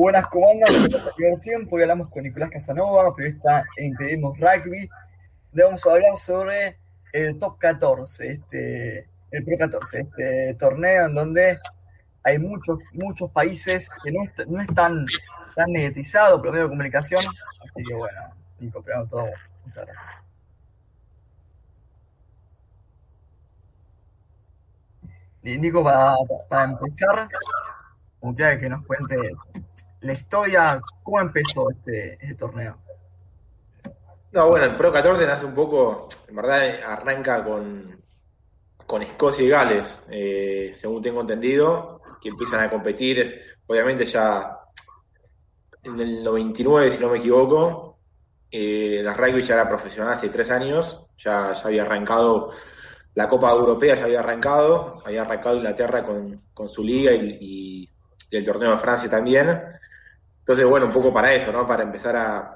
Buenas 0.00 0.28
comandas, 0.28 0.70
primer 1.16 1.40
tiempo 1.40 1.76
y 1.76 1.82
hablamos 1.82 2.08
con 2.12 2.22
Nicolás 2.22 2.50
Casanova, 2.50 3.12
periodista 3.16 3.64
en 3.78 3.96
Pedimos 3.96 4.38
Rugby. 4.38 4.88
Le 5.52 5.64
vamos 5.64 5.84
a 5.84 5.90
hablar 5.90 6.16
sobre 6.16 6.78
el 7.12 7.36
Top 7.40 7.58
14, 7.58 8.30
este, 8.30 9.08
el 9.32 9.44
Pro 9.44 9.58
14, 9.58 10.02
este 10.02 10.54
torneo 10.54 11.06
en 11.06 11.14
donde 11.16 11.58
hay 12.22 12.38
muchos, 12.38 12.78
muchos 12.92 13.28
países 13.32 13.90
que 14.04 14.12
no, 14.12 14.22
están 14.60 15.04
tan 15.56 15.72
negatizados 15.72 16.40
por 16.40 16.52
medio 16.52 16.66
de 16.66 16.70
comunicación. 16.70 17.24
Así 17.60 17.82
que 17.82 17.94
bueno, 17.94 18.20
Nico, 18.60 18.78
esperamos 18.78 19.08
todo. 19.08 19.26
Muchas 19.66 19.84
gracias. 19.84 20.22
Nico, 25.42 25.82
para, 25.82 26.14
para 26.48 26.70
empezar, 26.70 27.26
usted 28.20 28.60
que 28.60 28.68
nos 28.68 28.86
cuente 28.86 29.16
la 30.00 30.12
historia, 30.12 30.80
¿cómo 31.02 31.20
empezó 31.20 31.70
este, 31.70 32.14
este, 32.14 32.34
torneo? 32.34 32.76
No, 34.32 34.48
bueno, 34.48 34.66
el 34.66 34.76
Pro 34.76 34.92
14 34.92 35.26
nace 35.26 35.46
un 35.46 35.54
poco, 35.54 36.08
en 36.28 36.36
verdad 36.36 36.82
arranca 36.84 37.42
con, 37.42 38.00
con 38.86 39.02
Escocia 39.02 39.44
y 39.44 39.48
Gales, 39.48 40.04
eh, 40.10 40.70
según 40.74 41.02
tengo 41.02 41.22
entendido, 41.22 42.02
que 42.20 42.28
empiezan 42.28 42.60
a 42.60 42.70
competir, 42.70 43.40
obviamente 43.66 44.04
ya 44.04 44.58
en 45.82 45.98
el 45.98 46.22
99, 46.22 46.90
si 46.90 47.00
no 47.00 47.10
me 47.10 47.18
equivoco, 47.18 47.98
eh, 48.50 49.00
la 49.02 49.14
rugby 49.14 49.42
ya 49.42 49.54
era 49.54 49.68
profesional 49.68 50.12
hace 50.12 50.28
tres 50.28 50.50
años, 50.50 51.08
ya, 51.16 51.50
había 51.52 51.82
arrancado, 51.82 52.52
la 53.14 53.28
Copa 53.28 53.50
Europea 53.50 53.96
ya 53.96 54.04
había 54.04 54.20
arrancado, 54.20 55.02
había 55.04 55.22
arrancado 55.22 55.56
Inglaterra 55.56 56.04
con, 56.04 56.42
con 56.54 56.68
su 56.68 56.84
liga 56.84 57.12
y 57.14 57.88
el 58.30 58.44
torneo 58.44 58.72
de 58.72 58.76
Francia 58.76 59.08
también. 59.08 59.48
Entonces, 60.48 60.64
bueno, 60.64 60.86
un 60.86 60.92
poco 60.92 61.12
para 61.12 61.34
eso, 61.34 61.52
¿no? 61.52 61.68
Para 61.68 61.82
empezar 61.82 62.16
a, 62.16 62.54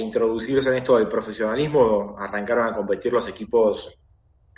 introducirse 0.00 0.70
en 0.70 0.76
esto 0.76 0.96
del 0.96 1.06
profesionalismo, 1.06 2.16
arrancaron 2.18 2.66
a 2.66 2.74
competir 2.74 3.12
los 3.12 3.28
equipos 3.28 3.94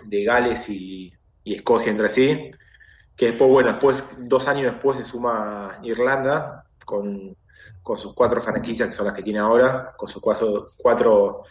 de 0.05 0.23
Gales 0.23 0.69
y, 0.69 1.13
Escocia 1.45 1.91
entre 1.91 2.09
sí, 2.09 2.53
que 3.17 3.27
después, 3.27 3.51
bueno, 3.51 3.71
después, 3.71 4.05
dos 4.17 4.47
años 4.47 4.73
después 4.73 4.99
se 4.99 5.03
suma 5.03 5.81
Irlanda 5.83 6.67
con, 6.85 7.37
sus 7.97 8.15
cuatro 8.15 8.41
franquicias, 8.41 8.87
que 8.89 8.95
son 8.95 9.07
las 9.07 9.17
que 9.17 9.23
tiene 9.23 9.41
ahora, 9.41 9.93
con 9.97 10.09
sus 10.09 10.23
cuatro, 10.23 10.67
cuatro 10.77 11.43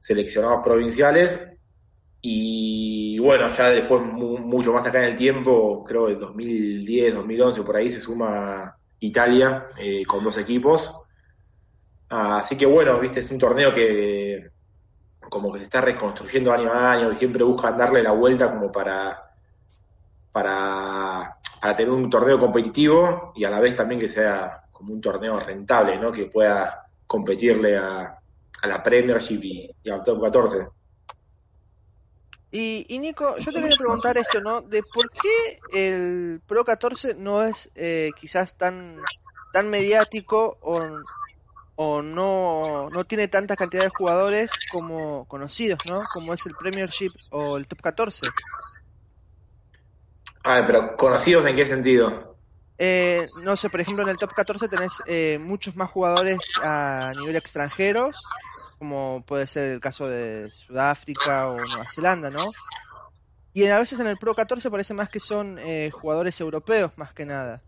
seleccionados 0.00 0.64
provinciales. 0.64 1.56
Y 2.20 3.20
bueno, 3.20 3.48
ya 3.52 3.70
después, 3.70 4.02
mucho 4.02 4.72
más 4.72 4.84
acá 4.86 4.98
en 5.04 5.12
el 5.12 5.16
tiempo, 5.16 5.84
creo 5.84 6.06
que 6.08 6.16
2010, 6.16 7.14
2011, 7.14 7.62
por 7.62 7.76
ahí 7.76 7.90
se 7.90 8.00
suma 8.00 8.76
Italia 9.00 9.66
eh, 9.78 10.04
con 10.06 10.24
dos 10.24 10.38
equipos. 10.38 11.02
así 12.08 12.56
que 12.56 12.66
bueno, 12.66 12.98
viste, 13.00 13.20
es 13.20 13.30
un 13.30 13.38
torneo 13.38 13.74
que 13.74 14.50
como 15.28 15.52
que 15.52 15.58
se 15.58 15.64
está 15.64 15.80
reconstruyendo 15.80 16.52
año 16.52 16.72
a 16.72 16.92
año 16.92 17.10
y 17.10 17.16
siempre 17.16 17.42
buscan 17.42 17.76
darle 17.76 18.02
la 18.02 18.12
vuelta 18.12 18.50
como 18.50 18.70
para, 18.70 19.30
para, 20.32 21.36
tener 21.76 21.90
un 21.90 22.08
torneo 22.08 22.38
competitivo 22.38 23.32
y 23.34 23.44
a 23.44 23.50
la 23.50 23.60
vez 23.60 23.74
también 23.74 24.00
que 24.00 24.08
sea 24.08 24.62
como 24.70 24.92
un 24.92 25.00
torneo 25.00 25.40
rentable, 25.40 25.98
¿no? 25.98 26.12
Que 26.12 26.26
pueda 26.26 26.86
competirle 27.06 27.76
a, 27.76 28.18
la 28.62 28.82
Premiership 28.82 29.40
y, 29.42 29.70
y 29.82 29.90
al 29.90 30.02
Top 30.02 30.22
14. 30.22 30.68
Y, 32.52 32.98
Nico, 33.00 33.36
yo 33.38 33.52
te 33.52 33.60
quería 33.60 33.76
preguntar 33.76 34.16
esto, 34.16 34.40
¿no? 34.40 34.62
De 34.62 34.82
por 34.82 35.10
qué 35.10 35.60
el 35.72 36.40
Pro 36.46 36.64
14 36.64 37.14
no 37.14 37.42
es 37.42 37.70
eh, 37.74 38.14
quizás 38.18 38.54
tan, 38.54 38.96
tan 39.52 39.68
mediático 39.68 40.56
o, 40.62 41.02
o 41.74 42.02
no, 42.02 42.88
no 42.90 43.04
tiene 43.04 43.28
tanta 43.28 43.56
cantidad 43.56 43.82
de 43.82 43.90
jugadores 43.90 44.52
como 44.72 45.26
conocidos, 45.26 45.80
¿no? 45.88 46.04
Como 46.12 46.32
es 46.32 46.46
el 46.46 46.54
Premiership 46.54 47.12
o 47.30 47.56
el 47.56 47.66
Top 47.66 47.82
14. 47.82 48.28
Ah, 50.44 50.62
pero 50.66 50.96
conocidos 50.96 51.44
en 51.46 51.56
qué 51.56 51.66
sentido? 51.66 52.36
Eh, 52.78 53.28
no 53.42 53.56
sé, 53.56 53.68
por 53.68 53.80
ejemplo, 53.80 54.04
en 54.04 54.10
el 54.10 54.18
Top 54.18 54.32
14 54.32 54.68
tenés 54.68 55.02
eh, 55.06 55.38
muchos 55.40 55.76
más 55.76 55.90
jugadores 55.90 56.58
a 56.62 57.12
nivel 57.18 57.36
extranjeros 57.36 58.16
como 58.78 59.24
puede 59.26 59.46
ser 59.46 59.72
el 59.72 59.80
caso 59.80 60.08
de 60.08 60.50
Sudáfrica 60.50 61.48
o 61.48 61.56
Nueva 61.56 61.88
Zelanda, 61.88 62.30
¿no? 62.30 62.50
Y 63.52 63.66
a 63.68 63.78
veces 63.78 63.98
en 64.00 64.06
el 64.06 64.18
Pro 64.18 64.34
14 64.34 64.70
parece 64.70 64.92
más 64.92 65.08
que 65.08 65.18
son 65.18 65.58
eh, 65.58 65.90
jugadores 65.90 66.38
europeos, 66.40 66.92
más 66.96 67.14
que 67.14 67.24
nada. 67.24 67.62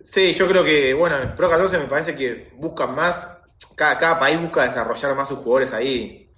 Sí, 0.00 0.32
yo 0.32 0.48
creo 0.48 0.64
que, 0.64 0.92
bueno, 0.92 1.18
en 1.18 1.28
el 1.28 1.34
Pro 1.34 1.48
14 1.48 1.78
me 1.78 1.86
parece 1.86 2.16
que 2.16 2.50
buscan 2.56 2.94
más, 2.94 3.40
cada, 3.76 4.18
país 4.18 4.40
busca 4.40 4.64
desarrollar 4.64 5.14
más 5.14 5.28
sus 5.28 5.38
jugadores 5.38 5.72
ahí. 5.72 6.28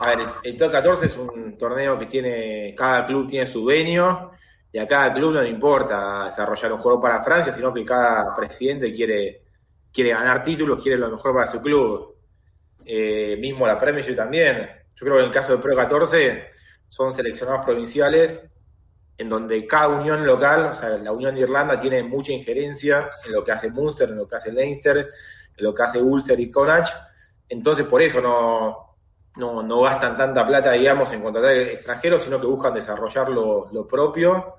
A 0.00 0.14
ver, 0.14 0.26
el 0.44 0.56
Pro 0.56 0.70
14 0.70 1.06
es 1.06 1.16
un 1.16 1.58
torneo 1.58 1.98
que 1.98 2.06
tiene, 2.06 2.74
cada 2.74 3.06
club 3.06 3.28
tiene 3.28 3.46
su 3.46 3.60
dueño, 3.60 4.30
y 4.72 4.78
a 4.78 4.88
cada 4.88 5.12
club 5.12 5.32
no 5.32 5.42
le 5.42 5.50
importa 5.50 6.24
desarrollar 6.24 6.72
un 6.72 6.78
juego 6.78 6.98
para 6.98 7.22
Francia, 7.22 7.52
sino 7.52 7.74
que 7.74 7.84
cada 7.84 8.34
presidente 8.34 8.94
quiere, 8.94 9.42
quiere 9.92 10.10
ganar 10.10 10.42
títulos, 10.42 10.82
quiere 10.82 10.96
lo 10.96 11.10
mejor 11.10 11.34
para 11.34 11.46
su 11.46 11.60
club. 11.60 12.11
Eh, 12.84 13.36
mismo 13.40 13.66
la 13.66 13.78
Premiership 13.78 14.16
también. 14.16 14.68
Yo 14.94 15.06
creo 15.06 15.14
que 15.14 15.20
en 15.20 15.26
el 15.26 15.32
caso 15.32 15.52
del 15.52 15.60
Pro 15.60 15.76
14 15.76 16.44
son 16.88 17.12
seleccionados 17.12 17.64
provinciales 17.64 18.52
en 19.18 19.28
donde 19.28 19.66
cada 19.66 19.88
unión 19.88 20.26
local, 20.26 20.66
o 20.66 20.74
sea, 20.74 20.90
la 20.90 21.12
Unión 21.12 21.34
de 21.34 21.42
Irlanda 21.42 21.80
tiene 21.80 22.02
mucha 22.02 22.32
injerencia 22.32 23.10
en 23.24 23.32
lo 23.32 23.44
que 23.44 23.52
hace 23.52 23.70
Munster, 23.70 24.08
en 24.08 24.16
lo 24.16 24.26
que 24.26 24.36
hace 24.36 24.52
Leinster, 24.52 24.98
en 24.98 25.64
lo 25.64 25.74
que 25.74 25.82
hace 25.82 26.00
Ulster 26.00 26.38
y 26.40 26.50
Connacht. 26.50 26.92
Entonces, 27.48 27.86
por 27.86 28.02
eso 28.02 28.20
no, 28.20 29.62
no, 29.62 29.80
gastan 29.82 30.16
tanta 30.16 30.46
plata, 30.46 30.72
digamos, 30.72 31.12
en 31.12 31.22
contratar 31.22 31.54
extranjeros, 31.54 32.22
sino 32.22 32.40
que 32.40 32.46
buscan 32.46 32.74
desarrollar 32.74 33.28
lo, 33.28 33.86
propio 33.88 34.56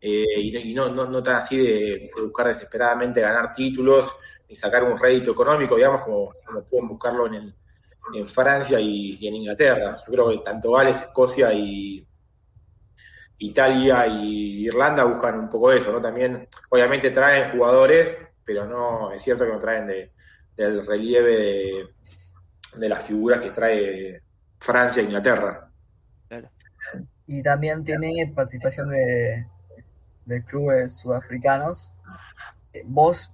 eh, 0.00 0.40
y, 0.40 0.74
no, 0.74 0.88
no, 0.88 1.06
no, 1.06 1.22
tan 1.22 1.36
así 1.36 1.58
de, 1.58 2.10
buscar 2.22 2.48
desesperadamente 2.48 3.20
ganar 3.20 3.52
títulos 3.52 4.14
y 4.52 4.54
sacar 4.54 4.84
un 4.84 4.98
rédito 4.98 5.32
económico, 5.32 5.76
digamos, 5.76 6.02
como, 6.02 6.34
pueden 6.68 6.86
buscarlo 6.86 7.26
en, 7.26 7.54
en 8.14 8.26
Francia 8.26 8.78
y, 8.78 9.26
en 9.26 9.36
Inglaterra. 9.36 9.96
Yo 10.06 10.12
creo 10.12 10.28
que 10.28 10.38
tanto 10.44 10.72
Gales, 10.72 11.00
Escocia 11.00 11.54
y 11.54 12.06
Italia 13.38 14.06
y 14.06 14.66
Irlanda 14.66 15.04
buscan 15.04 15.38
un 15.38 15.48
poco 15.48 15.72
eso, 15.72 15.90
¿no? 15.90 16.02
También, 16.02 16.46
obviamente 16.68 17.10
traen 17.10 17.52
jugadores, 17.52 18.30
pero 18.44 18.66
no, 18.66 19.10
es 19.10 19.22
cierto 19.22 19.46
que 19.46 19.52
no 19.52 19.58
traen 19.58 19.86
de, 19.86 20.12
del 20.54 20.86
relieve 20.86 21.88
de, 22.76 22.88
las 22.90 23.02
figuras 23.04 23.40
que 23.40 23.52
trae 23.52 24.20
Francia 24.58 25.00
e 25.00 25.06
Inglaterra. 25.06 25.70
Y 27.26 27.42
también 27.42 27.82
tiene 27.82 28.30
participación 28.34 28.90
de, 28.90 29.46
de 30.26 30.44
clubes 30.44 30.98
sudafricanos. 30.98 31.90
Vos 32.84 33.32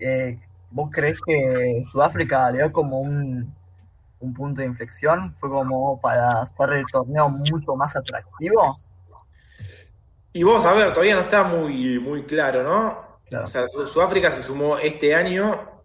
eh, 0.00 0.38
¿Vos 0.70 0.90
crees 0.92 1.18
que 1.20 1.82
Sudáfrica 1.90 2.50
le 2.50 2.58
dio 2.58 2.72
como 2.72 3.00
un, 3.00 3.54
punto 4.36 4.60
de 4.60 4.66
inflexión? 4.66 5.34
¿Fue 5.40 5.50
como 5.50 6.00
para 6.00 6.42
hacer 6.42 6.70
el 6.74 6.86
torneo 6.86 7.28
mucho 7.28 7.74
más 7.74 7.96
atractivo? 7.96 8.78
Y 10.32 10.42
vos, 10.44 10.64
a 10.64 10.72
ver, 10.74 10.92
todavía 10.92 11.16
no 11.16 11.22
está 11.22 11.42
muy, 11.42 11.98
muy 11.98 12.22
claro, 12.24 12.62
¿no? 12.62 13.42
O 13.42 13.46
sea, 13.46 13.66
Sudáfrica 13.66 14.30
se 14.30 14.42
sumó 14.42 14.78
este 14.78 15.14
año 15.14 15.82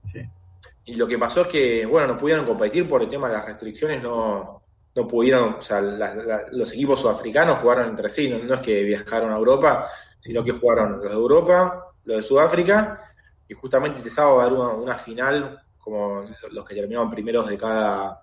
y 0.86 0.96
lo 0.96 1.08
que 1.08 1.18
pasó 1.18 1.42
es 1.42 1.48
que, 1.48 1.86
bueno, 1.86 2.14
no 2.14 2.18
pudieron 2.18 2.46
competir 2.46 2.88
por 2.88 3.02
el 3.02 3.10
tema 3.10 3.28
de 3.28 3.34
las 3.34 3.46
restricciones, 3.46 4.04
no, 4.04 4.62
no 4.94 5.08
pudieron, 5.08 5.56
o 5.56 5.62
sea, 5.62 5.82
los 6.52 6.74
equipos 6.74 7.00
sudafricanos 7.00 7.60
jugaron 7.60 7.90
entre 7.90 8.08
sí, 8.08 8.30
no, 8.30 8.38
no, 8.38 8.56
es 8.56 8.62
que 8.62 8.84
viajaron 8.84 9.32
a 9.32 9.36
Europa, 9.36 9.88
sino 10.20 10.44
que 10.44 10.52
jugaron 10.52 10.94
los 10.94 11.10
de 11.10 11.12
Europa, 11.12 11.92
los 12.04 12.18
de 12.18 12.24
Sudáfrica 12.24 13.00
y 13.48 13.54
justamente 13.54 14.00
este 14.00 14.10
sábado 14.10 14.38
va 14.38 14.44
a 14.44 14.50
dar 14.50 14.78
una, 14.78 14.98
final, 14.98 15.62
como 15.78 16.26
los 16.52 16.66
que 16.66 16.76
terminaban 16.76 17.10
primeros 17.10 17.48
de 17.48 17.58
cada 17.58 18.22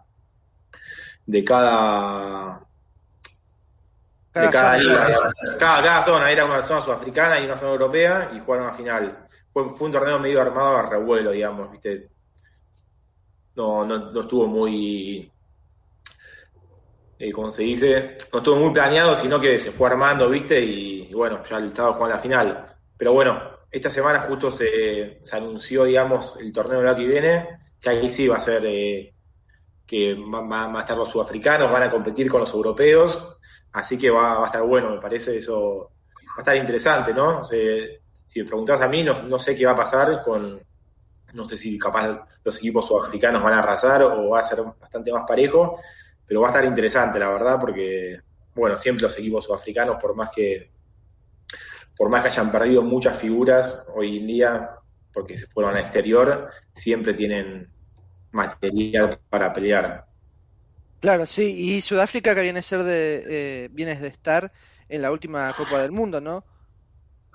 de 1.24 1.44
cada 1.44 2.60
de 4.34 4.48
cada 4.50 4.76
liga, 4.78 5.32
cada, 5.58 6.02
zona, 6.02 6.30
era 6.30 6.44
una 6.44 6.62
zona 6.62 6.80
sudafricana 6.80 7.38
y 7.38 7.44
una 7.44 7.56
zona 7.56 7.72
europea 7.72 8.30
y 8.34 8.40
jugaron 8.40 8.66
una 8.66 8.74
final. 8.74 9.28
fue, 9.52 9.74
fue 9.76 9.86
un 9.86 9.92
torneo 9.92 10.18
medio 10.18 10.40
armado 10.40 10.78
a 10.78 10.88
revuelo, 10.88 11.30
digamos, 11.30 11.70
¿viste? 11.70 12.08
No, 13.54 13.84
no, 13.84 14.10
no 14.10 14.22
estuvo 14.22 14.46
muy, 14.46 15.30
eh, 17.18 17.30
como 17.30 17.50
se 17.50 17.62
dice, 17.62 18.16
no 18.32 18.38
estuvo 18.38 18.56
muy 18.56 18.72
planeado, 18.72 19.14
sino 19.14 19.38
que 19.38 19.60
se 19.60 19.70
fue 19.70 19.88
armando, 19.88 20.30
¿viste? 20.30 20.58
Y, 20.60 21.08
y 21.10 21.14
bueno, 21.14 21.44
ya 21.44 21.58
el 21.58 21.72
sábado 21.72 21.94
jugó 21.94 22.08
la 22.08 22.18
final. 22.18 22.74
Pero 22.96 23.12
bueno, 23.12 23.51
esta 23.72 23.88
semana 23.88 24.20
justo 24.20 24.50
se, 24.50 25.18
anunció, 25.32 25.84
digamos, 25.84 26.36
el 26.38 26.52
torneo 26.52 26.80
del 26.80 26.88
año 26.88 26.98
que 26.98 27.06
viene, 27.06 27.48
que 27.80 27.88
ahí 27.88 28.10
sí 28.10 28.28
va 28.28 28.36
a 28.36 28.40
ser 28.40 28.64
eh, 28.66 29.14
que 29.86 30.14
van 30.14 30.50
va, 30.50 30.78
a 30.78 30.80
estar 30.82 30.96
los 30.96 31.08
sudafricanos, 31.08 31.70
van 31.70 31.84
a 31.84 31.90
competir 31.90 32.30
con 32.30 32.40
los 32.40 32.52
europeos, 32.52 33.38
así 33.72 33.96
que 33.96 34.10
va, 34.10 34.38
va 34.38 34.44
a 34.44 34.46
estar 34.46 34.62
bueno, 34.62 34.90
me 34.90 35.00
parece 35.00 35.38
eso, 35.38 35.90
va 36.18 36.34
a 36.36 36.40
estar 36.40 36.56
interesante, 36.56 37.14
¿no? 37.14 37.42
Si 37.44 38.40
me 38.40 38.46
preguntas 38.46 38.80
a 38.82 38.88
mí, 38.88 39.02
no, 39.02 39.22
no 39.22 39.38
sé 39.38 39.56
qué 39.56 39.64
va 39.64 39.72
a 39.72 39.76
pasar 39.76 40.22
con, 40.22 40.60
no 41.32 41.48
sé 41.48 41.56
si 41.56 41.78
capaz 41.78 42.26
los 42.44 42.58
equipos 42.58 42.86
sudafricanos 42.86 43.42
van 43.42 43.54
a 43.54 43.58
arrasar 43.60 44.02
o 44.02 44.28
va 44.30 44.40
a 44.40 44.44
ser 44.44 44.62
bastante 44.62 45.10
más 45.10 45.24
parejo, 45.26 45.78
pero 46.26 46.42
va 46.42 46.48
a 46.48 46.50
estar 46.50 46.64
interesante, 46.66 47.18
la 47.18 47.30
verdad, 47.30 47.58
porque, 47.58 48.20
bueno, 48.54 48.76
siempre 48.78 49.02
los 49.02 49.18
equipos 49.18 49.46
sudafricanos, 49.46 49.96
por 50.00 50.14
más 50.14 50.30
que 50.30 50.70
por 51.96 52.08
más 52.08 52.22
que 52.22 52.28
hayan 52.28 52.50
perdido 52.50 52.82
muchas 52.82 53.18
figuras 53.18 53.86
hoy 53.94 54.18
en 54.18 54.26
día, 54.26 54.70
porque 55.12 55.38
se 55.38 55.46
fueron 55.46 55.74
al 55.74 55.82
exterior, 55.82 56.50
siempre 56.74 57.14
tienen 57.14 57.70
material 58.32 59.18
para 59.28 59.52
pelear. 59.52 60.06
Claro, 61.00 61.26
sí, 61.26 61.74
y 61.74 61.80
Sudáfrica 61.80 62.34
que 62.34 62.42
viene 62.42 62.60
a 62.60 62.62
ser 62.62 62.82
de, 62.84 63.24
eh, 63.26 63.68
viene 63.72 63.96
de 63.96 64.08
estar 64.08 64.52
en 64.88 65.02
la 65.02 65.10
última 65.10 65.52
Copa 65.56 65.80
del 65.80 65.90
Mundo, 65.90 66.20
¿no? 66.20 66.44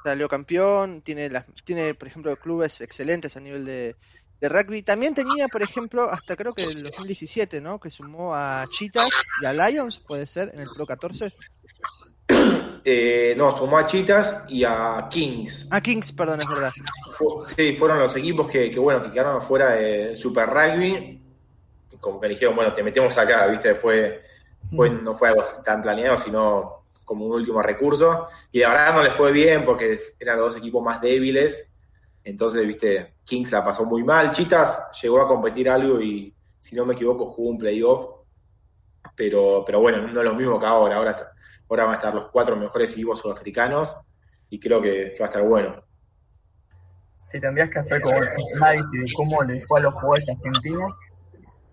Salió 0.04 0.30
campeón, 0.30 1.01
tiene, 1.01 1.30
las, 1.30 1.45
tiene 1.65 1.94
por 1.94 2.07
ejemplo, 2.07 2.36
clubes 2.38 2.81
excelentes 2.81 3.36
a 3.36 3.42
nivel 3.42 3.65
de, 3.65 3.95
rugby. 4.39 4.83
También 4.83 5.13
tenía, 5.13 5.48
por 5.48 5.63
ejemplo, 5.63 6.09
hasta 6.09 6.36
creo 6.36 6.54
que 6.54 6.63
el 6.63 6.83
2017, 6.83 7.59
¿no? 7.59 7.80
Que 7.80 7.89
sumó 7.89 8.33
a 8.33 8.65
Cheetahs 8.71 9.13
y 9.42 9.45
a 9.45 9.54
Lions, 9.54 10.00
puede 10.00 10.27
ser, 10.27 10.51
en 10.54 10.62
el 10.62 10.69
Pro 10.74 10.86
14. 10.86 11.33
Eh, 12.89 13.35
no, 13.35 13.57
sumó 13.57 13.79
a 13.79 13.85
Cheetahs 13.85 14.43
y 14.47 14.63
a 14.63 15.09
Kings. 15.09 15.67
A 15.73 15.81
Kings, 15.81 16.13
perdón, 16.13 16.39
es 16.39 16.47
verdad. 16.47 16.71
Sí, 17.53 17.73
fueron 17.73 17.99
los 17.99 18.15
equipos 18.15 18.49
que, 18.49 18.71
que 18.71 18.79
bueno, 18.79 19.03
que 19.03 19.11
quedaron 19.11 19.41
afuera 19.41 19.71
de 19.71 20.15
Super 20.15 20.47
Rugby. 20.49 21.21
Como 21.99 22.21
que 22.21 22.29
dijeron, 22.29 22.55
bueno, 22.55 22.71
te 22.71 22.83
metemos 22.83 23.17
acá, 23.17 23.45
¿viste? 23.47 23.75
Fue, 23.75 24.23
fue, 24.73 24.89
no 24.89 25.17
fue 25.17 25.27
algo 25.27 25.43
tan 25.65 25.81
planeado, 25.81 26.15
sino 26.15 26.85
como 27.03 27.25
un 27.25 27.33
último 27.33 27.61
recurso. 27.61 28.29
Y 28.53 28.59
de 28.59 28.67
verdad 28.67 28.95
no 28.95 29.03
les 29.03 29.11
fue 29.11 29.33
bien 29.33 29.65
porque 29.65 29.99
eran 30.17 30.37
los 30.37 30.53
dos 30.53 30.57
equipos 30.61 30.81
más 30.81 31.01
débiles. 31.01 31.69
Entonces, 32.23 32.65
viste, 32.65 33.15
Kings 33.25 33.51
la 33.51 33.65
pasó 33.65 33.83
muy 33.83 34.05
mal. 34.05 34.31
Chitas 34.31 34.91
llegó 35.01 35.19
a 35.19 35.27
competir 35.27 35.69
algo 35.69 35.99
y, 35.99 36.33
si 36.57 36.73
no 36.73 36.85
me 36.85 36.93
equivoco, 36.93 37.25
jugó 37.33 37.49
un 37.49 37.57
playoff. 37.57 38.05
Pero, 39.13 39.63
pero 39.65 39.81
bueno, 39.81 40.07
no 40.07 40.21
es 40.21 40.25
lo 40.25 40.35
mismo 40.35 40.57
que 40.57 40.65
ahora. 40.65 40.95
Ahora, 40.95 41.33
ahora 41.69 41.83
van 41.85 41.93
a 41.93 41.97
estar 41.97 42.13
los 42.13 42.29
cuatro 42.31 42.55
mejores 42.55 42.91
equipos 42.93 43.19
sudafricanos 43.19 43.95
y 44.49 44.59
creo 44.59 44.81
que, 44.81 45.13
que 45.13 45.19
va 45.19 45.25
a 45.25 45.29
estar 45.29 45.43
bueno. 45.43 45.83
Si 47.17 47.39
tendrías 47.39 47.69
que 47.69 47.79
hacer 47.79 48.01
como 48.01 48.19
un 48.19 48.27
análisis 48.55 48.91
de 48.91 49.13
cómo 49.15 49.43
le 49.43 49.65
fue 49.65 49.79
a 49.79 49.83
los 49.83 49.93
jugadores 49.95 50.29
argentinos, 50.29 50.97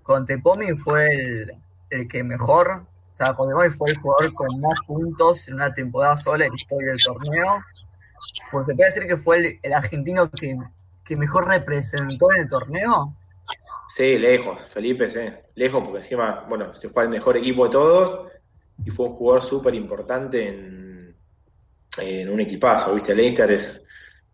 con 0.02 0.26
Tepomi 0.26 0.68
fue 0.76 1.06
el, 1.06 1.52
el 1.90 2.08
que 2.08 2.22
mejor, 2.22 2.82
o 3.12 3.16
sea, 3.16 3.34
con 3.34 3.48
Tepomi 3.48 3.70
fue 3.70 3.90
el 3.90 3.98
jugador 3.98 4.34
con 4.34 4.60
más 4.60 4.78
puntos 4.86 5.46
en 5.48 5.54
una 5.54 5.72
temporada 5.72 6.16
sola 6.16 6.44
en 6.44 6.50
la 6.50 6.56
historia 6.56 6.90
del 6.90 7.02
torneo. 7.02 7.62
Pues 8.50 8.66
se 8.66 8.74
puede 8.74 8.88
decir 8.88 9.06
que 9.06 9.16
fue 9.16 9.36
el, 9.36 9.60
el 9.62 9.72
argentino 9.72 10.30
que, 10.30 10.56
que, 11.04 11.16
mejor 11.16 11.46
representó 11.46 12.32
en 12.32 12.42
el 12.42 12.48
torneo. 12.48 13.14
Sí, 13.88 14.18
lejos, 14.18 14.60
Felipe, 14.72 15.08
sí, 15.08 15.20
lejos, 15.54 15.84
porque 15.84 15.98
encima, 15.98 16.44
bueno, 16.48 16.74
se 16.74 16.88
fue 16.88 17.04
el 17.04 17.10
mejor 17.10 17.36
equipo 17.36 17.66
de 17.66 17.70
todos 17.70 18.32
y 18.84 18.90
fue 18.90 19.06
un 19.06 19.12
jugador 19.12 19.42
súper 19.42 19.74
importante 19.74 20.48
en, 20.48 21.14
en, 21.98 22.28
un 22.28 22.40
equipazo, 22.40 22.94
¿viste? 22.94 23.14
Leicester 23.14 23.50
es 23.50 23.86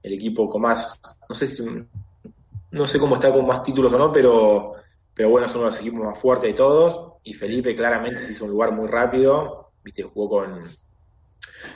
el 0.02 0.12
equipo 0.12 0.48
con 0.48 0.62
más, 0.62 1.00
no 1.28 1.34
sé 1.34 1.46
si, 1.46 1.64
no 2.70 2.86
sé 2.86 2.98
cómo 2.98 3.16
está 3.16 3.32
con 3.32 3.46
más 3.46 3.62
títulos 3.62 3.92
o 3.92 3.98
no, 3.98 4.12
pero, 4.12 4.74
pero 5.12 5.30
bueno, 5.30 5.46
es 5.46 5.54
uno 5.54 5.64
de 5.64 5.70
los 5.70 5.80
equipos 5.80 6.00
más 6.00 6.18
fuertes 6.18 6.50
de 6.50 6.56
todos 6.56 7.14
y 7.24 7.34
Felipe 7.34 7.74
claramente 7.74 8.24
se 8.24 8.30
hizo 8.30 8.44
un 8.44 8.52
lugar 8.52 8.72
muy 8.72 8.88
rápido, 8.88 9.72
¿viste? 9.82 10.02
Jugó 10.02 10.28
con, 10.28 10.62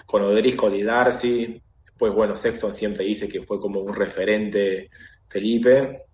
con 0.07 0.23
Odrisco 0.23 0.71
y 0.75 0.83
Darcy, 0.83 1.61
pues 1.99 2.13
bueno, 2.13 2.35
Sexton 2.35 2.75
siempre 2.75 3.05
dice 3.05 3.29
que 3.29 3.43
fue 3.43 3.61
como 3.61 3.81
un 3.81 3.95
referente 3.95 4.91
Felipe. 5.29 6.07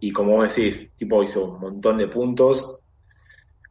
Y 0.00 0.12
como 0.12 0.36
vos 0.36 0.54
decís, 0.54 0.92
tipo 0.94 1.22
hizo 1.22 1.44
un 1.44 1.60
montón 1.60 1.98
de 1.98 2.08
puntos. 2.08 2.80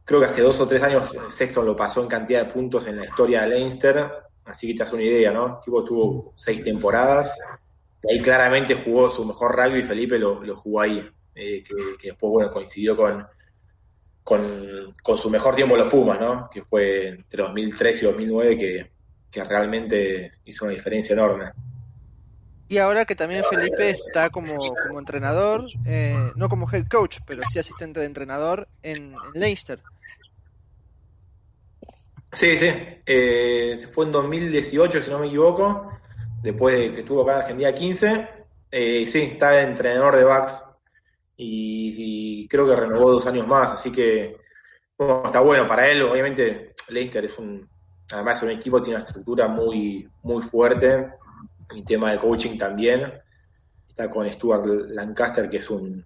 Creo 0.06 0.20
que 0.20 0.26
hace 0.26 0.40
dos 0.40 0.58
o 0.60 0.68
tres 0.68 0.84
años 0.84 1.10
Sexton 1.28 1.66
lo 1.66 1.74
pasó 1.74 2.00
en 2.00 2.08
cantidad 2.08 2.44
de 2.46 2.52
puntos 2.52 2.86
en 2.86 2.96
la 2.96 3.04
historia 3.04 3.42
de 3.42 3.48
Leinster. 3.48 4.08
Así 4.44 4.68
que 4.68 4.74
te 4.74 4.84
das 4.84 4.92
una 4.92 5.02
idea, 5.02 5.32
¿no? 5.32 5.58
Tipo 5.58 5.84
tuvo 5.84 6.32
seis 6.36 6.62
temporadas. 6.62 7.32
Y 8.04 8.12
ahí 8.12 8.22
claramente 8.22 8.82
jugó 8.84 9.10
su 9.10 9.24
mejor 9.24 9.56
rugby 9.56 9.82
Felipe 9.82 10.16
lo, 10.16 10.40
lo 10.44 10.56
jugó 10.56 10.80
ahí. 10.80 11.10
Eh, 11.34 11.64
que, 11.64 11.74
que, 12.00 12.08
después, 12.10 12.30
bueno, 12.30 12.52
coincidió 12.52 12.96
con, 12.96 13.26
con, 14.22 14.94
con, 15.02 15.18
su 15.18 15.28
mejor 15.28 15.56
tiempo 15.56 15.74
en 15.74 15.82
los 15.82 15.90
Pumas, 15.90 16.20
¿no? 16.20 16.48
Que 16.50 16.62
fue 16.62 17.08
entre 17.08 17.42
2003 17.42 18.02
y 18.02 18.06
2009 18.06 18.56
que, 18.56 18.90
que 19.28 19.44
realmente 19.44 20.30
hizo 20.44 20.66
una 20.66 20.74
diferencia 20.74 21.14
enorme. 21.14 21.50
Y 22.68 22.78
ahora 22.78 23.04
que 23.04 23.14
también 23.14 23.44
Felipe 23.50 23.90
está 23.90 24.30
como, 24.30 24.56
como 24.86 24.98
entrenador, 24.98 25.66
eh, 25.84 26.30
no 26.36 26.48
como 26.48 26.68
head 26.72 26.86
coach, 26.88 27.18
pero 27.26 27.42
sí 27.50 27.58
asistente 27.58 28.00
de 28.00 28.06
entrenador 28.06 28.66
en, 28.82 29.14
en 29.14 29.40
Leicester. 29.40 29.80
Sí, 32.36 32.54
sí. 32.58 32.66
Eh, 33.06 33.78
fue 33.94 34.04
en 34.04 34.12
2018, 34.12 35.00
si 35.00 35.10
no 35.10 35.18
me 35.18 35.26
equivoco, 35.26 35.88
después 36.42 36.76
de 36.76 36.92
que 36.92 37.00
estuvo 37.00 37.22
acá 37.22 37.32
en 37.32 37.38
Argentina 37.38 37.72
15. 37.72 38.28
Eh, 38.70 39.06
sí, 39.08 39.22
está 39.22 39.52
de 39.52 39.62
entrenador 39.62 40.16
de 40.16 40.24
backs 40.24 40.78
y, 41.34 42.46
creo 42.48 42.68
que 42.68 42.76
renovó 42.76 43.10
dos 43.12 43.26
años 43.26 43.46
más, 43.46 43.72
así 43.72 43.90
que 43.90 44.36
está 44.98 45.40
bueno 45.40 45.66
para 45.66 45.88
él. 45.88 46.02
Obviamente, 46.02 46.74
Leicester 46.90 47.24
es 47.24 47.38
un, 47.38 47.66
además 48.12 48.42
un 48.42 48.50
equipo 48.50 48.82
tiene 48.82 48.96
una 48.96 49.06
estructura 49.06 49.48
muy, 49.48 50.06
muy 50.22 50.42
fuerte, 50.42 51.08
y 51.74 51.84
tema 51.84 52.12
de 52.12 52.18
coaching 52.18 52.58
también. 52.58 53.14
Está 53.88 54.10
con 54.10 54.28
Stuart 54.28 54.66
Lancaster, 54.66 55.48
que 55.48 55.56
es 55.56 55.70
un, 55.70 56.04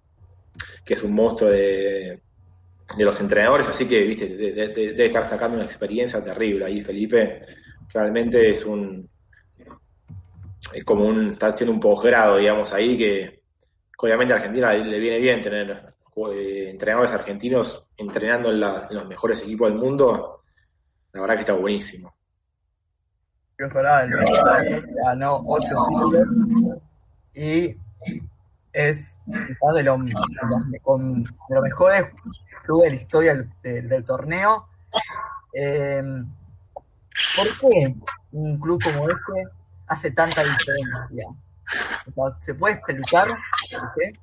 que 0.85 0.93
es 0.93 1.03
un 1.03 1.13
monstruo 1.13 1.49
de, 1.49 2.21
de 2.95 3.05
los 3.05 3.19
entrenadores, 3.21 3.67
así 3.67 3.87
que 3.87 4.03
viste, 4.03 4.27
debe 4.27 4.67
de, 4.93 5.05
estar 5.05 5.25
sacando 5.25 5.55
una 5.57 5.65
experiencia 5.65 6.23
terrible 6.23 6.65
ahí, 6.65 6.81
Felipe. 6.81 7.45
Realmente 7.93 8.49
es 8.49 8.65
un 8.65 9.09
es 10.73 10.83
como 10.85 11.05
un, 11.05 11.31
está 11.33 11.47
haciendo 11.47 11.73
un 11.73 11.79
posgrado, 11.79 12.37
digamos, 12.37 12.71
ahí 12.73 12.97
que, 12.97 13.41
obviamente 13.97 14.33
a 14.33 14.37
Argentina 14.37 14.73
le, 14.73 14.99
viene 14.99 15.19
bien 15.19 15.41
tener 15.41 15.93
eh, 16.33 16.69
entrenadores 16.69 17.11
argentinos 17.11 17.87
entrenando 17.97 18.51
en, 18.51 18.59
los 18.59 19.07
mejores 19.07 19.41
equipos 19.43 19.69
del 19.69 19.79
mundo 19.79 20.41
la 21.13 21.21
verdad 21.21 21.35
que 21.35 21.41
está 21.41 21.53
buenísimo. 21.53 22.13
Ganó 25.03 25.43
y 27.33 27.75
es 28.73 29.17
de, 29.25 29.83
lo, 29.83 29.97
de, 29.97 30.11
los, 30.11 30.69
de 30.69 31.55
los 31.55 31.63
mejores 31.63 32.05
clubes 32.63 32.89
de 32.89 32.95
la 32.95 33.01
historia 33.01 33.47
del, 33.63 34.05
torneo. 34.05 34.67
Eh, 35.53 36.01
¿Por 37.35 37.47
qué 37.59 37.95
un 38.31 38.59
club 38.59 38.81
como 38.83 39.09
este 39.09 39.51
hace 39.87 40.11
tanta 40.11 40.43
diferencia? 40.43 41.27
¿Se 42.39 42.53
puede 42.55 42.75
explicar 42.75 43.27
por 43.27 43.93
qué? 43.95 44.13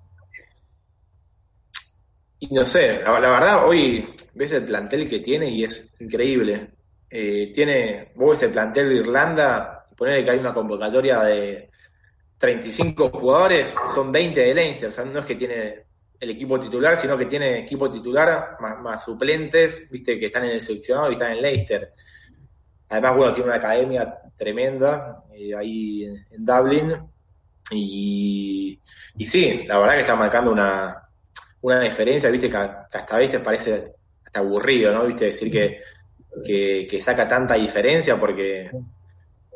Y 2.40 2.54
no 2.54 2.64
sé, 2.64 3.00
la, 3.02 3.12
verdad, 3.12 3.66
hoy 3.66 4.14
ves 4.34 4.52
el 4.52 4.64
plantel 4.64 5.08
que 5.08 5.18
tiene 5.20 5.50
y 5.50 5.64
es 5.64 6.00
increíble 6.00 6.70
eh, 7.10 7.52
tiene, 7.54 8.12
vos 8.16 8.36
ese 8.36 8.50
plantel 8.50 8.88
de 8.90 8.96
Irlanda, 8.96 9.86
ponerle 9.96 10.24
que 10.24 10.30
hay 10.30 10.38
una 10.38 10.52
convocatoria 10.52 11.20
de 11.20 11.67
35 12.38 13.10
jugadores, 13.10 13.74
son 13.92 14.12
20 14.12 14.40
de 14.40 14.54
Leinster, 14.54 14.88
o 14.88 14.92
sea, 14.92 15.04
no 15.04 15.20
es 15.20 15.26
que 15.26 15.34
tiene 15.34 15.84
el 16.20 16.30
equipo 16.30 16.58
titular, 16.58 16.98
sino 16.98 17.16
que 17.16 17.26
tiene 17.26 17.60
equipo 17.60 17.90
titular 17.90 18.56
más, 18.60 19.04
suplentes, 19.04 19.88
viste, 19.90 20.18
que 20.18 20.26
están 20.26 20.44
en 20.44 20.52
el 20.52 20.60
seleccionado 20.60 21.10
y 21.10 21.14
están 21.14 21.32
en 21.32 21.42
Leicester. 21.42 21.92
Además, 22.88 23.16
bueno, 23.16 23.32
tiene 23.32 23.48
una 23.48 23.58
academia 23.58 24.18
tremenda 24.36 25.22
eh, 25.34 25.54
ahí 25.54 26.04
en, 26.04 26.44
Dublin. 26.44 26.96
Y, 27.70 28.80
y, 29.16 29.26
sí, 29.26 29.64
la 29.66 29.78
verdad 29.78 29.94
que 29.94 30.00
está 30.00 30.16
marcando 30.16 30.50
una, 30.50 31.08
una 31.60 31.80
diferencia, 31.80 32.30
viste, 32.30 32.48
que, 32.48 32.56
que 32.56 32.98
hasta 32.98 33.16
a 33.16 33.18
veces 33.18 33.40
parece 33.40 33.92
hasta 34.24 34.40
aburrido, 34.40 34.92
¿no? 34.92 35.06
Viste, 35.06 35.26
decir 35.26 35.50
que 35.50 35.80
que, 36.44 36.86
que, 36.88 37.00
saca 37.00 37.26
tanta 37.26 37.54
diferencia 37.54 38.18
porque 38.18 38.70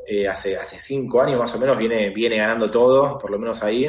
eh, 0.06 0.28
hace, 0.28 0.56
hace 0.56 0.78
cinco 0.78 1.22
años 1.22 1.38
más 1.38 1.54
o 1.54 1.58
menos 1.58 1.78
viene, 1.78 2.10
viene 2.10 2.36
ganando 2.36 2.70
todo, 2.70 3.18
por 3.18 3.30
lo 3.30 3.38
menos 3.38 3.62
ahí. 3.62 3.84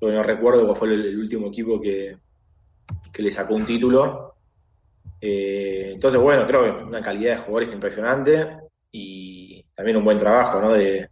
Yo 0.00 0.10
no 0.10 0.22
recuerdo 0.22 0.64
cuál 0.64 0.76
fue 0.76 0.88
el, 0.88 1.18
último 1.18 1.48
equipo 1.48 1.80
que, 1.80 2.16
que 3.12 3.22
le 3.22 3.30
sacó 3.30 3.54
un 3.54 3.64
título. 3.64 4.34
Eh, 5.20 5.90
entonces, 5.94 6.20
bueno, 6.20 6.46
creo 6.46 6.64
que 6.64 6.82
una 6.82 7.00
calidad 7.00 7.36
de 7.36 7.42
jugadores 7.42 7.72
impresionante 7.72 8.58
y 8.90 9.62
también 9.74 9.98
un 9.98 10.04
buen 10.04 10.16
trabajo 10.16 10.60
¿no? 10.60 10.72
de, 10.72 11.10